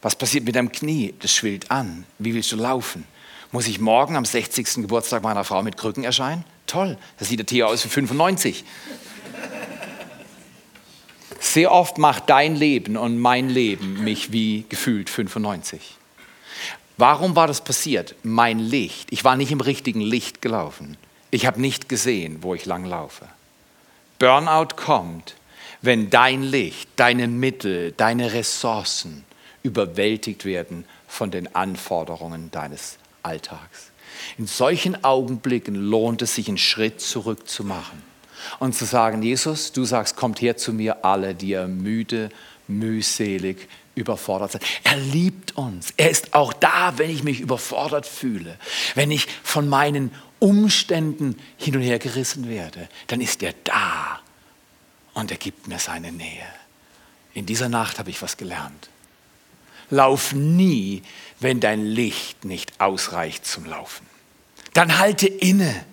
[0.00, 1.14] Was passiert mit deinem Knie?
[1.20, 2.06] Das schwillt an.
[2.18, 3.04] Wie willst du laufen?
[3.52, 4.82] Muss ich morgen am 60.
[4.82, 6.44] Geburtstag meiner Frau mit Krücken erscheinen?
[6.66, 8.64] Toll, das sieht der Tier aus wie 95.
[11.38, 15.96] Sehr oft macht dein Leben und mein Leben mich wie gefühlt 95.
[16.96, 18.14] Warum war das passiert?
[18.22, 19.12] Mein Licht.
[19.12, 20.96] Ich war nicht im richtigen Licht gelaufen.
[21.30, 23.28] Ich habe nicht gesehen, wo ich lang laufe.
[24.18, 25.34] Burnout kommt,
[25.82, 29.24] wenn dein Licht, deine Mittel, deine Ressourcen
[29.62, 33.90] überwältigt werden von den Anforderungen deines Alltags.
[34.38, 38.02] In solchen Augenblicken lohnt es sich, einen Schritt zurück zu machen
[38.58, 42.30] und zu sagen, Jesus, du sagst, kommt her zu mir alle, die ihr müde,
[42.68, 44.62] mühselig, überfordert seid.
[44.84, 45.92] Er liebt uns.
[45.96, 48.58] Er ist auch da, wenn ich mich überfordert fühle,
[48.94, 54.20] wenn ich von meinen Umständen hin und her gerissen werde, dann ist er da
[55.14, 56.46] und er gibt mir seine Nähe.
[57.32, 58.88] In dieser Nacht habe ich was gelernt.
[59.90, 61.02] Lauf nie,
[61.40, 64.06] wenn dein Licht nicht ausreicht zum Laufen.
[64.72, 65.84] Dann halte inne,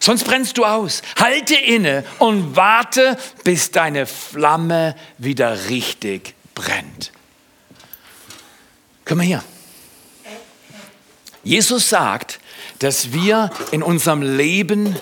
[0.00, 1.02] sonst brennst du aus.
[1.18, 7.12] Halte inne und warte, bis deine Flamme wieder richtig brennt.
[9.04, 9.44] Komm mal hier.
[11.44, 12.40] Jesus sagt,
[12.78, 14.96] dass wir in unserem Leben,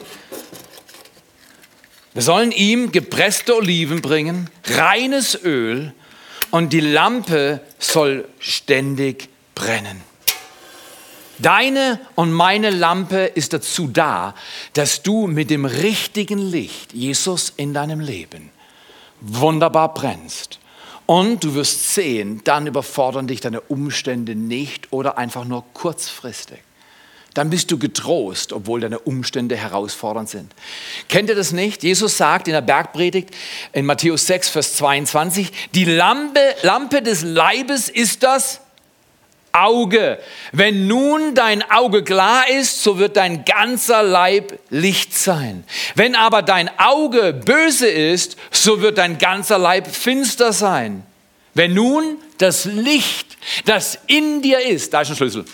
[2.12, 5.92] wir sollen ihm gepresste Oliven bringen, reines Öl
[6.50, 10.00] und die Lampe soll ständig brennen.
[11.38, 14.37] Deine und meine Lampe ist dazu da,
[14.74, 18.50] dass du mit dem richtigen Licht, Jesus, in deinem Leben
[19.20, 20.60] wunderbar brennst.
[21.06, 26.60] Und du wirst sehen, dann überfordern dich deine Umstände nicht oder einfach nur kurzfristig
[27.34, 30.52] dann bist du getrost, obwohl deine Umstände herausfordernd sind.
[31.08, 31.82] Kennt ihr das nicht?
[31.82, 33.30] Jesus sagt in der Bergpredigt
[33.72, 38.60] in Matthäus 6, Vers 22, die Lampe, Lampe des Leibes ist das
[39.50, 40.18] Auge.
[40.52, 45.64] Wenn nun dein Auge klar ist, so wird dein ganzer Leib Licht sein.
[45.94, 51.04] Wenn aber dein Auge böse ist, so wird dein ganzer Leib finster sein.
[51.54, 55.44] Wenn nun das Licht, das in dir ist, da ist ein Schlüssel.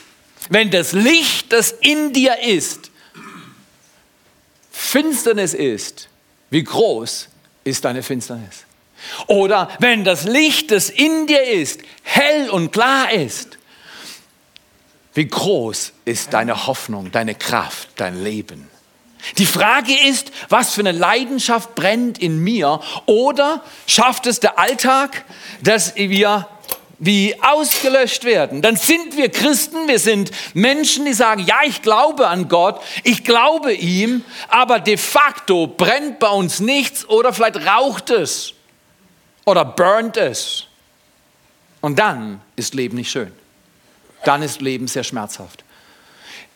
[0.51, 2.91] Wenn das Licht, das in dir ist,
[4.73, 6.09] Finsternis ist,
[6.51, 7.29] wie groß
[7.63, 8.65] ist deine Finsternis?
[9.29, 13.59] Oder wenn das Licht, das in dir ist, hell und klar ist,
[15.15, 18.69] wie groß ist deine Hoffnung, deine Kraft, dein Leben?
[19.39, 25.25] Die Frage ist, was für eine Leidenschaft brennt in mir oder schafft es der Alltag,
[25.63, 26.49] dass wir
[27.01, 28.63] wie ausgelöscht werden.
[28.63, 33.25] Dann sind wir Christen, wir sind Menschen, die sagen, ja, ich glaube an Gott, ich
[33.25, 38.53] glaube ihm, aber de facto brennt bei uns nichts oder vielleicht raucht es
[39.45, 40.67] oder burnt es.
[41.81, 43.33] Und dann ist Leben nicht schön
[44.25, 45.65] dann ist Leben sehr schmerzhaft.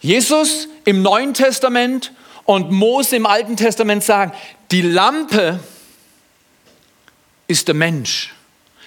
[0.01, 2.13] Jesus im Neuen Testament
[2.45, 4.33] und Mose im Alten Testament sagen,
[4.71, 5.61] die Lampe
[7.47, 8.35] ist der Mensch.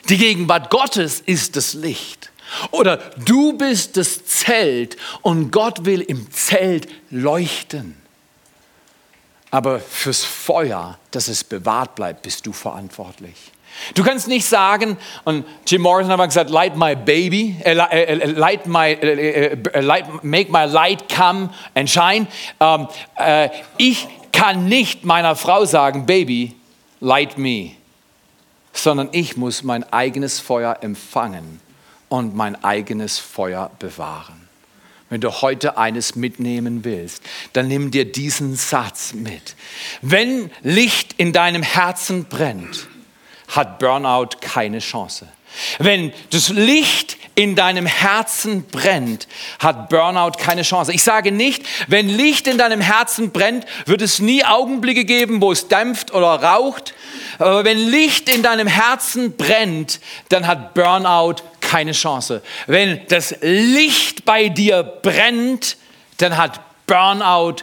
[0.10, 2.32] Die Gegenwart Gottes ist das Licht.
[2.72, 7.98] Oder du bist das Zelt und Gott will im Zelt leuchten.
[9.52, 13.36] Aber fürs Feuer, dass es bewahrt bleibt, bist du verantwortlich.
[13.94, 18.20] Du kannst nicht sagen, und Jim Morrison hat mal gesagt, light my baby, äh, äh,
[18.20, 22.28] äh light my, äh, äh, light, make my light come and shine.
[22.60, 26.56] Ähm, äh, ich kann nicht meiner Frau sagen, Baby,
[27.00, 27.72] light me,
[28.78, 31.60] sondern ich muss mein eigenes Feuer empfangen
[32.10, 34.48] und mein eigenes Feuer bewahren.
[35.10, 39.56] Wenn du heute eines mitnehmen willst, dann nimm dir diesen Satz mit.
[40.02, 42.88] Wenn Licht in deinem Herzen brennt,
[43.48, 45.28] hat Burnout keine Chance.
[45.80, 49.28] Wenn das Licht in deinem Herzen brennt,
[49.60, 50.92] hat Burnout keine Chance.
[50.92, 55.52] Ich sage nicht, wenn Licht in deinem Herzen brennt, wird es nie Augenblicke geben, wo
[55.52, 56.96] es dämpft oder raucht.
[57.38, 62.42] Aber wenn Licht in deinem Herzen brennt, dann hat Burnout keine Chance.
[62.66, 65.78] Wenn das Licht bei dir brennt,
[66.18, 67.58] dann hat Burnout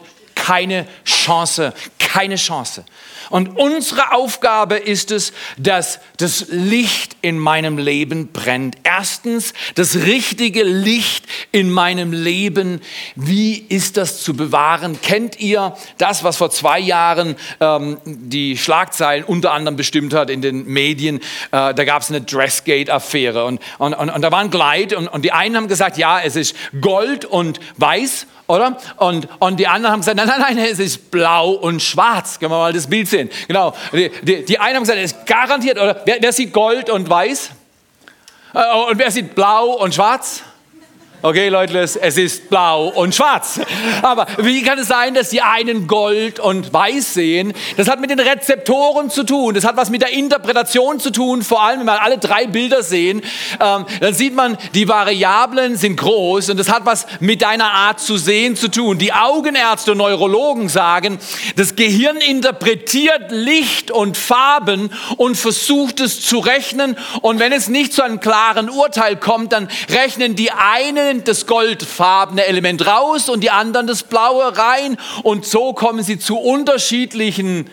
[0.45, 2.85] keine Chance, keine Chance.
[3.31, 8.77] Und unsere Aufgabe ist es, dass das Licht in meinem Leben brennt.
[8.85, 12.83] Erstens, das richtige Licht in meinem Leben.
[13.15, 15.01] Wie ist das zu bewahren?
[15.01, 20.43] Kennt ihr das, was vor zwei Jahren ähm, die Schlagzeilen unter anderem bestimmt hat in
[20.43, 21.21] den Medien?
[21.53, 25.09] Äh, da gab es eine Dressgate-Affäre und, und, und, und, da war ein Kleid und,
[25.09, 28.77] und die einen haben gesagt, ja, es ist Gold und Weiß oder?
[28.99, 32.39] Und, und die anderen haben gesagt, nein, nein, nein, es ist blau und schwarz.
[32.39, 33.31] Können wir mal das Bild sehen?
[33.49, 33.75] Genau.
[33.93, 36.03] Die, die, die einen haben gesagt, es ist garantiert, oder?
[36.05, 37.51] Wer, wer sieht Gold und weiß?
[38.55, 40.43] Äh, und wer sieht blau und schwarz?
[41.27, 43.59] Okay, Leute, es ist blau und schwarz.
[44.03, 47.55] Aber wie kann es sein, dass die einen Gold und Weiß sehen?
[47.79, 49.55] Das hat mit den Rezeptoren zu tun.
[49.55, 51.41] Das hat was mit der Interpretation zu tun.
[51.41, 53.23] Vor allem, wenn wir alle drei Bilder sehen,
[53.59, 58.01] ähm, dann sieht man, die Variablen sind groß und das hat was mit deiner Art
[58.01, 58.99] zu sehen zu tun.
[58.99, 61.19] Die Augenärzte und Neurologen sagen,
[61.57, 66.99] das Gehirn interpretiert Licht und Farben und versucht es zu rechnen.
[67.23, 71.47] Und wenn es nicht zu einem klaren Urteil kommt, dann rechnen die einen nimmt das
[71.47, 77.71] goldfarbene Element raus und die anderen das blaue rein und so kommen sie zu unterschiedlichen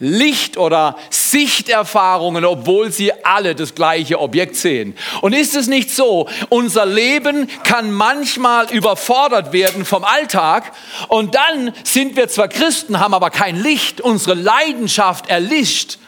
[0.00, 4.94] Licht- oder Sichterfahrungen, obwohl sie alle das gleiche Objekt sehen.
[5.20, 10.72] Und ist es nicht so, unser Leben kann manchmal überfordert werden vom Alltag
[11.08, 15.98] und dann sind wir zwar Christen, haben aber kein Licht, unsere Leidenschaft erlischt,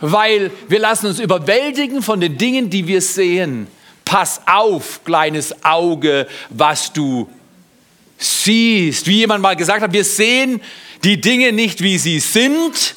[0.00, 3.66] weil wir lassen uns überwältigen von den Dingen, die wir sehen.
[4.06, 7.28] Pass auf, kleines Auge, was du
[8.16, 9.06] siehst.
[9.06, 10.62] Wie jemand mal gesagt hat, wir sehen
[11.02, 12.94] die Dinge nicht, wie sie sind,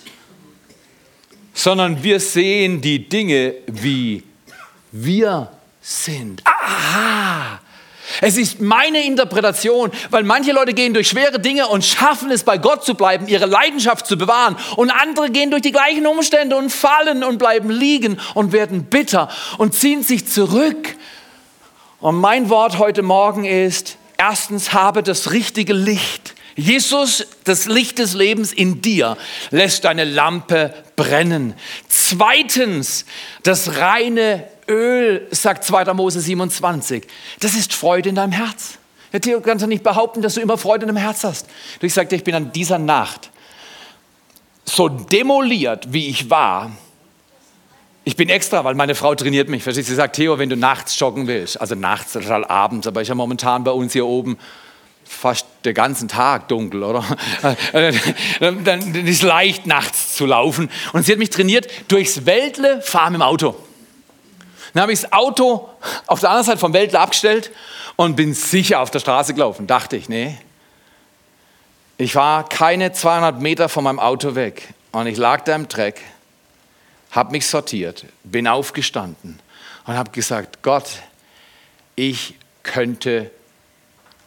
[1.54, 4.24] sondern wir sehen die Dinge, wie
[4.92, 6.44] wir sind.
[6.46, 7.60] Aha!
[8.22, 12.58] Es ist meine Interpretation, weil manche Leute gehen durch schwere Dinge und schaffen es, bei
[12.58, 14.56] Gott zu bleiben, ihre Leidenschaft zu bewahren.
[14.76, 19.30] Und andere gehen durch die gleichen Umstände und fallen und bleiben liegen und werden bitter
[19.58, 20.96] und ziehen sich zurück.
[22.00, 26.36] Und mein Wort heute Morgen ist, erstens habe das richtige Licht.
[26.56, 29.18] Jesus, das Licht des Lebens in dir,
[29.50, 31.54] lässt deine Lampe brennen.
[31.88, 33.06] Zweitens,
[33.44, 35.94] das reine Öl, sagt 2.
[35.94, 37.06] Mose 27,
[37.40, 38.78] das ist Freude in deinem Herz.
[39.12, 41.48] Du kannst ja nicht behaupten, dass du immer Freude in deinem Herz hast.
[41.82, 43.32] Ich sagte, ich bin an dieser Nacht
[44.66, 46.72] so demoliert, wie ich war.
[48.04, 49.64] ich bin extra, weil meine Frau trainiert mich.
[49.64, 49.94] Verstehst du?
[49.94, 53.02] Sie sagt, Theo, wenn du nachts joggen willst, also nachts, das ist halt abends, aber
[53.02, 54.38] ich habe momentan bei uns hier oben
[55.04, 57.04] fast den ganzen Tag dunkel, oder?
[58.42, 60.70] Dann ist es leicht, nachts zu laufen.
[60.94, 63.56] Und sie hat mich trainiert, durchs Wäldle fahren im Auto.
[64.74, 65.70] Dann habe ich das Auto
[66.08, 67.52] auf der anderen Seite vom Wäldle abgestellt
[67.96, 69.68] und bin sicher auf der Straße gelaufen.
[69.68, 70.38] Dachte ich, nee.
[71.98, 76.02] Ich war keine 200 Meter von meinem Auto weg und ich lag da im Dreck,
[77.12, 79.40] habe mich sortiert, bin aufgestanden
[79.86, 80.90] und habe gesagt, Gott,
[81.96, 83.32] ich könnte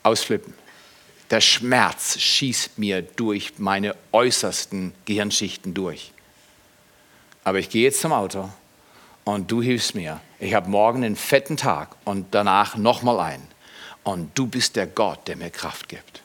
[0.03, 0.53] ausflippen.
[1.31, 6.13] Der Schmerz schießt mir durch meine äußersten Gehirnschichten durch.
[7.43, 8.51] Aber ich gehe jetzt zum Auto
[9.25, 10.21] und du hilfst mir.
[10.43, 13.47] Ich habe morgen einen fetten Tag und danach nochmal einen.
[14.03, 16.21] Und du bist der Gott, der mir Kraft gibt.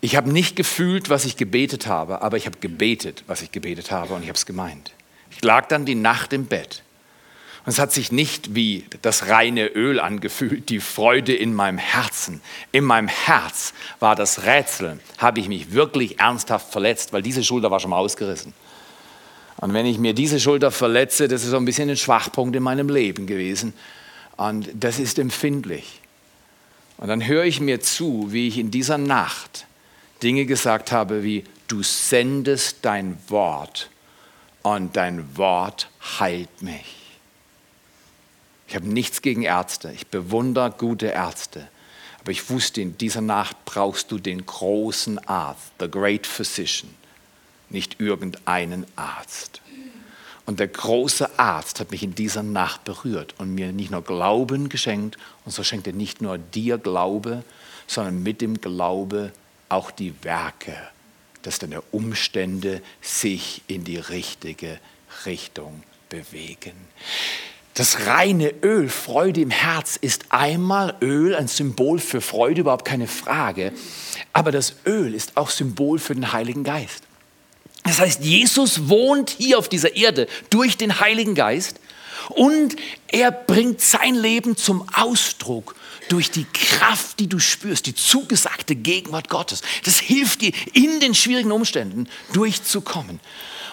[0.00, 3.90] Ich habe nicht gefühlt, was ich gebetet habe, aber ich habe gebetet, was ich gebetet
[3.90, 4.92] habe und ich habe es gemeint.
[5.32, 6.84] Ich lag dann die Nacht im Bett
[7.66, 12.42] und es hat sich nicht wie das reine Öl angefühlt, die Freude in meinem Herzen.
[12.70, 17.72] In meinem Herz war das Rätsel, habe ich mich wirklich ernsthaft verletzt, weil diese Schulter
[17.72, 18.52] war schon mal ausgerissen.
[19.58, 22.62] Und wenn ich mir diese Schulter verletze, das ist so ein bisschen ein Schwachpunkt in
[22.62, 23.72] meinem Leben gewesen.
[24.36, 26.00] Und das ist empfindlich.
[26.96, 29.66] Und dann höre ich mir zu, wie ich in dieser Nacht
[30.22, 33.90] Dinge gesagt habe wie, du sendest dein Wort
[34.62, 37.04] und dein Wort heilt mich.
[38.66, 39.92] Ich habe nichts gegen Ärzte.
[39.92, 41.68] Ich bewundere gute Ärzte.
[42.20, 46.88] Aber ich wusste, in dieser Nacht brauchst du den großen Arzt, the great physician,
[47.70, 49.60] nicht irgendeinen Arzt.
[50.46, 54.68] Und der große Arzt hat mich in dieser Nacht berührt und mir nicht nur Glauben
[54.68, 57.42] geschenkt, und so schenkt er nicht nur dir Glaube,
[57.86, 59.32] sondern mit dem Glaube
[59.68, 60.76] auch die Werke,
[61.42, 64.78] dass deine Umstände sich in die richtige
[65.24, 66.72] Richtung bewegen.
[67.74, 73.08] Das reine Öl, Freude im Herz, ist einmal Öl, ein Symbol für Freude, überhaupt keine
[73.08, 73.72] Frage.
[74.32, 77.02] Aber das Öl ist auch Symbol für den Heiligen Geist.
[77.84, 81.80] Das heißt, Jesus wohnt hier auf dieser Erde durch den Heiligen Geist
[82.30, 82.76] und
[83.08, 85.76] er bringt sein Leben zum Ausdruck
[86.08, 89.62] durch die Kraft, die du spürst, die zugesagte Gegenwart Gottes.
[89.84, 93.20] Das hilft dir, in den schwierigen Umständen durchzukommen.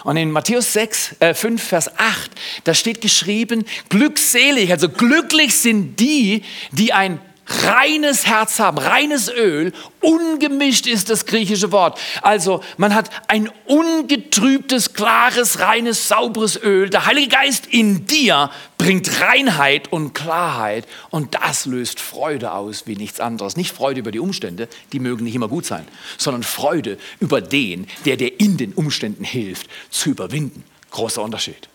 [0.04, 2.30] Und in Matthäus 6, äh 5, Vers 8,
[2.64, 6.42] da steht geschrieben, glückselig, also glücklich sind die,
[6.72, 11.98] die ein reines Herz haben, reines Öl, ungemischt ist das griechische Wort.
[12.22, 16.90] Also man hat ein ungetrübtes, klares, reines, sauberes Öl.
[16.90, 22.96] Der Heilige Geist in dir bringt Reinheit und Klarheit und das löst Freude aus wie
[22.96, 23.56] nichts anderes.
[23.56, 25.86] Nicht Freude über die Umstände, die mögen nicht immer gut sein,
[26.18, 30.64] sondern Freude über den, der dir in den Umständen hilft, zu überwinden.
[30.90, 31.68] Großer Unterschied.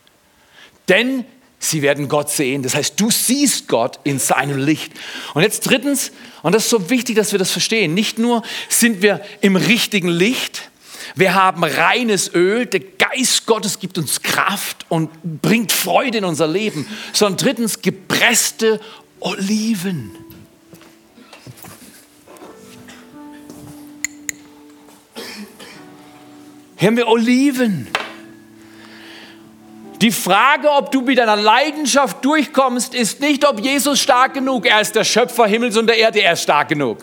[0.88, 1.24] Denn
[1.58, 2.62] Sie werden Gott sehen.
[2.62, 4.92] Das heißt, du siehst Gott in seinem Licht.
[5.34, 9.02] Und jetzt drittens, und das ist so wichtig, dass wir das verstehen, nicht nur sind
[9.02, 10.70] wir im richtigen Licht,
[11.14, 15.10] wir haben reines Öl, der Geist Gottes gibt uns Kraft und
[15.42, 18.80] bringt Freude in unser Leben, sondern drittens gepresste
[19.20, 20.12] Oliven.
[26.76, 27.88] Hier haben wir Oliven.
[30.00, 34.80] Die Frage, ob du mit deiner Leidenschaft durchkommst, ist nicht, ob Jesus stark genug, er
[34.80, 36.98] ist der Schöpfer Himmels und der Erde, er ist stark genug.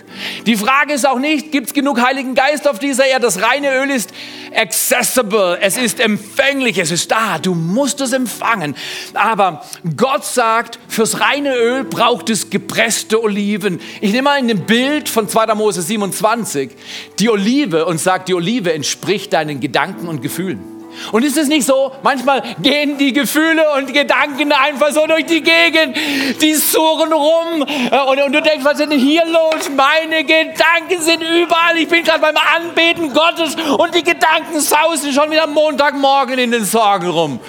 [0.46, 3.26] Die Frage ist auch nicht, gibt es genug Heiligen Geist auf dieser Erde?
[3.26, 4.12] Das reine Öl ist
[4.56, 8.76] accessible, es ist empfänglich, es ist da, du musst es empfangen.
[9.14, 9.66] Aber
[9.98, 13.82] Gott sagt, fürs reine Öl braucht es gepresste Oliven.
[14.00, 15.54] Ich nehme mal in dem Bild von 2.
[15.56, 16.72] Mose 27
[17.20, 20.75] die Olive und sage, die Olive entspricht deinen Gedanken und Gefühlen.
[21.12, 25.42] Und ist es nicht so, manchmal gehen die Gefühle und Gedanken einfach so durch die
[25.42, 25.98] Gegend,
[26.42, 29.70] die surren rum äh, und, und, du denkst, was ist denn hier los?
[29.76, 31.78] Meine Gedanken sind überall.
[31.78, 36.52] Ich bin gerade beim Anbeten Gottes und die Gedanken sausen schon wieder am Montagmorgen in
[36.52, 37.40] den Sorgen rum.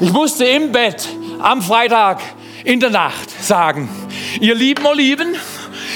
[0.00, 1.08] Ich musste im Bett
[1.40, 2.20] am Freitag
[2.64, 3.88] in der Nacht sagen,
[4.40, 5.34] ihr lieben Oliven,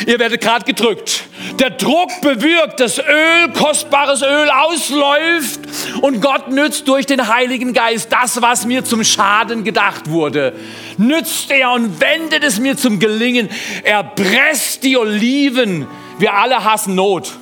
[0.07, 1.25] ihr werdet gerade gedrückt.
[1.59, 5.61] Der Druck bewirkt, dass Öl, kostbares Öl ausläuft
[6.01, 10.55] und Gott nützt durch den Heiligen Geist das, was mir zum Schaden gedacht wurde.
[10.97, 13.49] Nützt er und wendet es mir zum Gelingen.
[13.83, 15.87] Er presst die Oliven.
[16.19, 17.33] Wir alle hassen Not.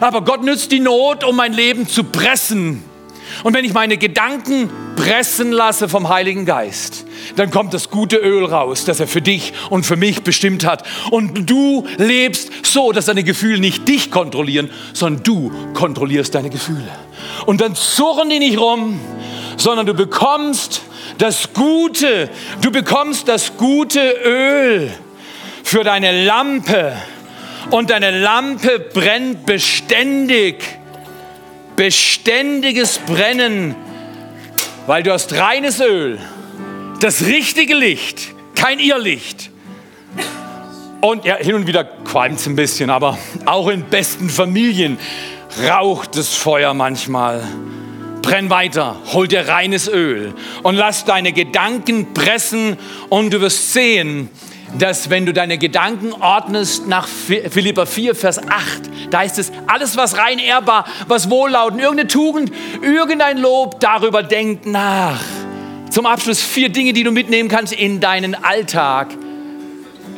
[0.00, 2.84] Aber Gott nützt die Not, um mein Leben zu pressen.
[3.44, 7.04] Und wenn ich meine Gedanken pressen lasse vom Heiligen Geist,
[7.36, 10.84] dann kommt das gute Öl raus, das er für dich und für mich bestimmt hat.
[11.10, 16.88] Und du lebst so, dass deine Gefühle nicht dich kontrollieren, sondern du kontrollierst deine Gefühle.
[17.46, 19.00] Und dann surren die nicht rum,
[19.56, 20.82] sondern du bekommst
[21.18, 22.30] Das Gute,
[22.60, 24.92] du bekommst das gute Öl
[25.64, 26.92] für deine Lampe
[27.70, 30.62] und deine Lampe brennt beständig.
[31.78, 33.76] Beständiges Brennen,
[34.88, 36.18] weil du hast reines Öl,
[36.98, 39.50] das richtige Licht, kein Irrlicht.
[41.00, 44.98] Und ja, hin und wieder qualmt es ein bisschen, aber auch in besten Familien
[45.68, 47.46] raucht das Feuer manchmal.
[48.22, 52.76] Brenn weiter, hol dir reines Öl und lass deine Gedanken pressen
[53.08, 54.30] und du wirst sehen,
[54.76, 59.96] dass wenn du deine Gedanken ordnest nach Philippa 4, Vers 8, da heißt es, alles
[59.96, 62.52] was rein ehrbar, was wohllauten, irgendeine Tugend,
[62.82, 65.20] irgendein Lob, darüber denkt nach.
[65.90, 69.08] Zum Abschluss vier Dinge, die du mitnehmen kannst in deinen Alltag.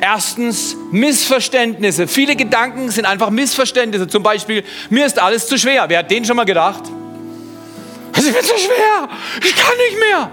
[0.01, 2.09] Erstens Missverständnisse.
[2.09, 4.09] Viele Gedanken sind einfach Missverständnisse.
[4.09, 5.85] Zum Beispiel, mir ist alles zu schwer.
[5.89, 6.83] Wer hat den schon mal gedacht?
[8.13, 9.09] Also ich bin zu schwer.
[9.45, 10.31] Ich kann nicht mehr.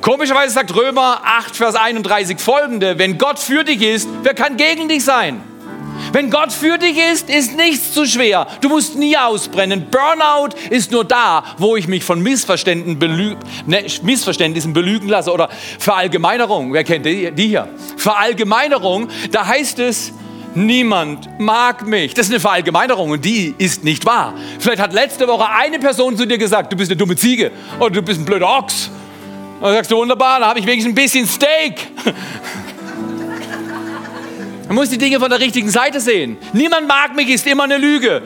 [0.00, 4.88] Komischerweise sagt Römer 8, Vers 31 folgende, wenn Gott für dich ist, wer kann gegen
[4.88, 5.42] dich sein?
[6.12, 8.46] Wenn Gott für dich ist, ist nichts zu schwer.
[8.60, 9.88] Du musst nie ausbrennen.
[9.90, 13.36] Burnout ist nur da, wo ich mich von Missverständnissen, belü
[13.66, 15.32] ne, Missverständnissen belügen lasse.
[15.32, 16.72] Oder Verallgemeinerung.
[16.72, 17.68] Wer kennt die, die hier?
[17.96, 20.12] Verallgemeinerung, da heißt es,
[20.54, 22.14] niemand mag mich.
[22.14, 24.34] Das ist eine Verallgemeinerung und die ist nicht wahr.
[24.60, 27.90] Vielleicht hat letzte Woche eine Person zu dir gesagt, du bist eine dumme Ziege oder
[27.90, 28.90] du bist ein blöder Ochs
[29.60, 31.88] dann sagst du, wunderbar, da habe ich wenigstens ein bisschen Steak.
[34.68, 36.36] Man muss die Dinge von der richtigen Seite sehen.
[36.52, 38.22] Niemand mag mich, ist immer eine Lüge.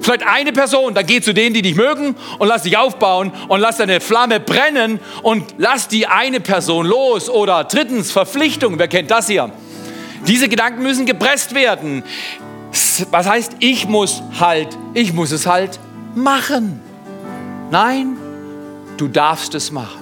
[0.00, 3.60] Vielleicht eine Person, dann geh zu denen, die dich mögen und lass dich aufbauen und
[3.60, 7.28] lass deine Flamme brennen und lass die eine Person los.
[7.28, 9.50] Oder drittens, Verpflichtung, wer kennt das hier?
[10.26, 12.02] Diese Gedanken müssen gepresst werden.
[13.10, 15.78] Was heißt, ich muss halt, ich muss es halt
[16.14, 16.80] machen.
[17.70, 18.16] Nein,
[18.96, 19.99] du darfst es machen.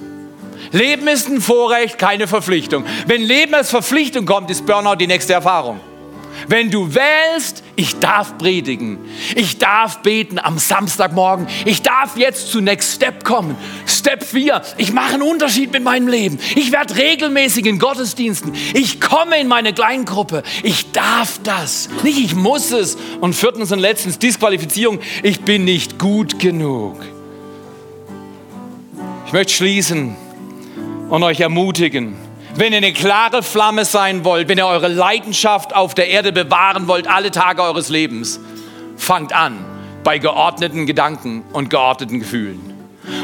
[0.71, 2.85] Leben ist ein Vorrecht, keine Verpflichtung.
[3.07, 5.79] Wenn Leben als Verpflichtung kommt, ist Burnout die nächste Erfahrung.
[6.47, 8.97] Wenn du wählst, ich darf predigen,
[9.35, 13.57] ich darf beten am Samstagmorgen, ich darf jetzt zu Next Step kommen.
[13.85, 16.39] Step 4, ich mache einen Unterschied mit meinem Leben.
[16.55, 18.53] Ich werde regelmäßig in Gottesdiensten.
[18.73, 20.43] Ich komme in meine Kleingruppe.
[20.63, 21.89] Ich darf das.
[22.03, 22.97] Nicht ich muss es.
[23.19, 26.95] Und viertens und letztens Disqualifizierung, ich bin nicht gut genug.
[29.25, 30.15] Ich möchte schließen
[31.09, 32.15] und euch ermutigen.
[32.55, 36.87] Wenn ihr eine klare Flamme sein wollt, wenn ihr eure Leidenschaft auf der Erde bewahren
[36.87, 38.39] wollt, alle Tage eures Lebens,
[38.97, 39.65] fangt an
[40.03, 42.59] bei geordneten Gedanken und geordneten Gefühlen.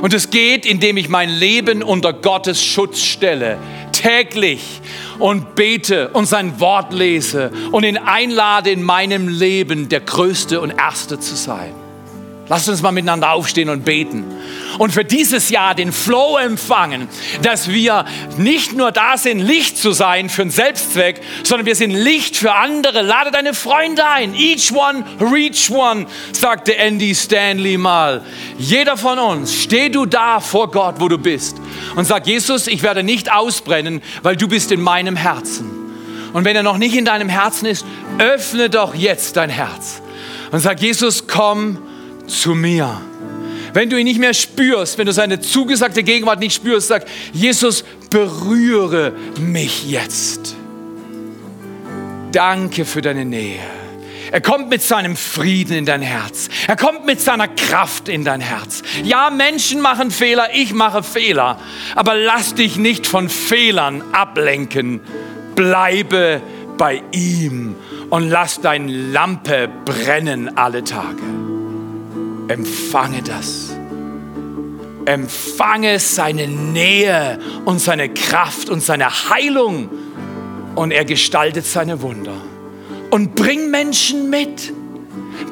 [0.01, 3.57] Und es geht, indem ich mein Leben unter Gottes Schutz stelle,
[3.91, 4.81] täglich
[5.19, 10.71] und bete und sein Wort lese und ihn einlade, in meinem Leben der Größte und
[10.71, 11.73] Erste zu sein.
[12.47, 14.23] Lasst uns mal miteinander aufstehen und beten.
[14.77, 17.07] Und für dieses Jahr den Flow empfangen,
[17.41, 18.05] dass wir
[18.37, 22.53] nicht nur da sind, Licht zu sein für einen Selbstzweck, sondern wir sind Licht für
[22.53, 23.01] andere.
[23.01, 24.35] Lade deine Freunde ein.
[24.35, 28.21] Each one, reach one, sagte Andy Stanley mal.
[28.59, 31.57] Jeder von uns, steh du da vor Gott, wo du bist.
[31.95, 35.71] Und sag, Jesus, ich werde nicht ausbrennen, weil du bist in meinem Herzen.
[36.33, 37.85] Und wenn er noch nicht in deinem Herzen ist,
[38.19, 40.01] öffne doch jetzt dein Herz.
[40.51, 41.79] Und sag, Jesus, komm
[42.27, 43.01] zu mir.
[43.73, 47.83] Wenn du ihn nicht mehr spürst, wenn du seine zugesagte Gegenwart nicht spürst, sag, Jesus,
[48.09, 50.55] berühre mich jetzt.
[52.31, 53.59] Danke für deine Nähe.
[54.31, 56.49] Er kommt mit seinem Frieden in dein Herz.
[56.67, 58.81] Er kommt mit seiner Kraft in dein Herz.
[59.03, 61.59] Ja, Menschen machen Fehler, ich mache Fehler.
[61.95, 65.01] Aber lass dich nicht von Fehlern ablenken.
[65.55, 66.41] Bleibe
[66.77, 67.75] bei ihm
[68.09, 71.21] und lass deine Lampe brennen alle Tage.
[72.47, 73.75] Empfange das.
[75.05, 79.89] Empfange seine Nähe und seine Kraft und seine Heilung.
[80.75, 82.35] Und er gestaltet seine Wunder.
[83.11, 84.73] Und bring Menschen mit.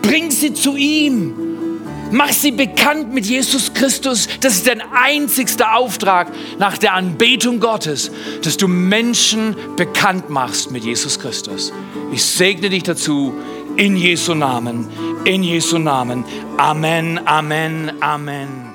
[0.02, 1.34] Bring sie zu ihm.
[2.12, 4.28] Mach sie bekannt mit Jesus Christus.
[4.42, 8.12] Das ist dein einzigster Auftrag nach der Anbetung Gottes,
[8.44, 11.74] dass du Menschen bekannt machst mit Jesus Christus.
[12.12, 13.34] Ich segne dich dazu
[13.78, 14.90] in Jesu Namen,
[15.26, 16.24] in Jesu Namen.
[16.60, 18.73] Amen, Amen, Amen.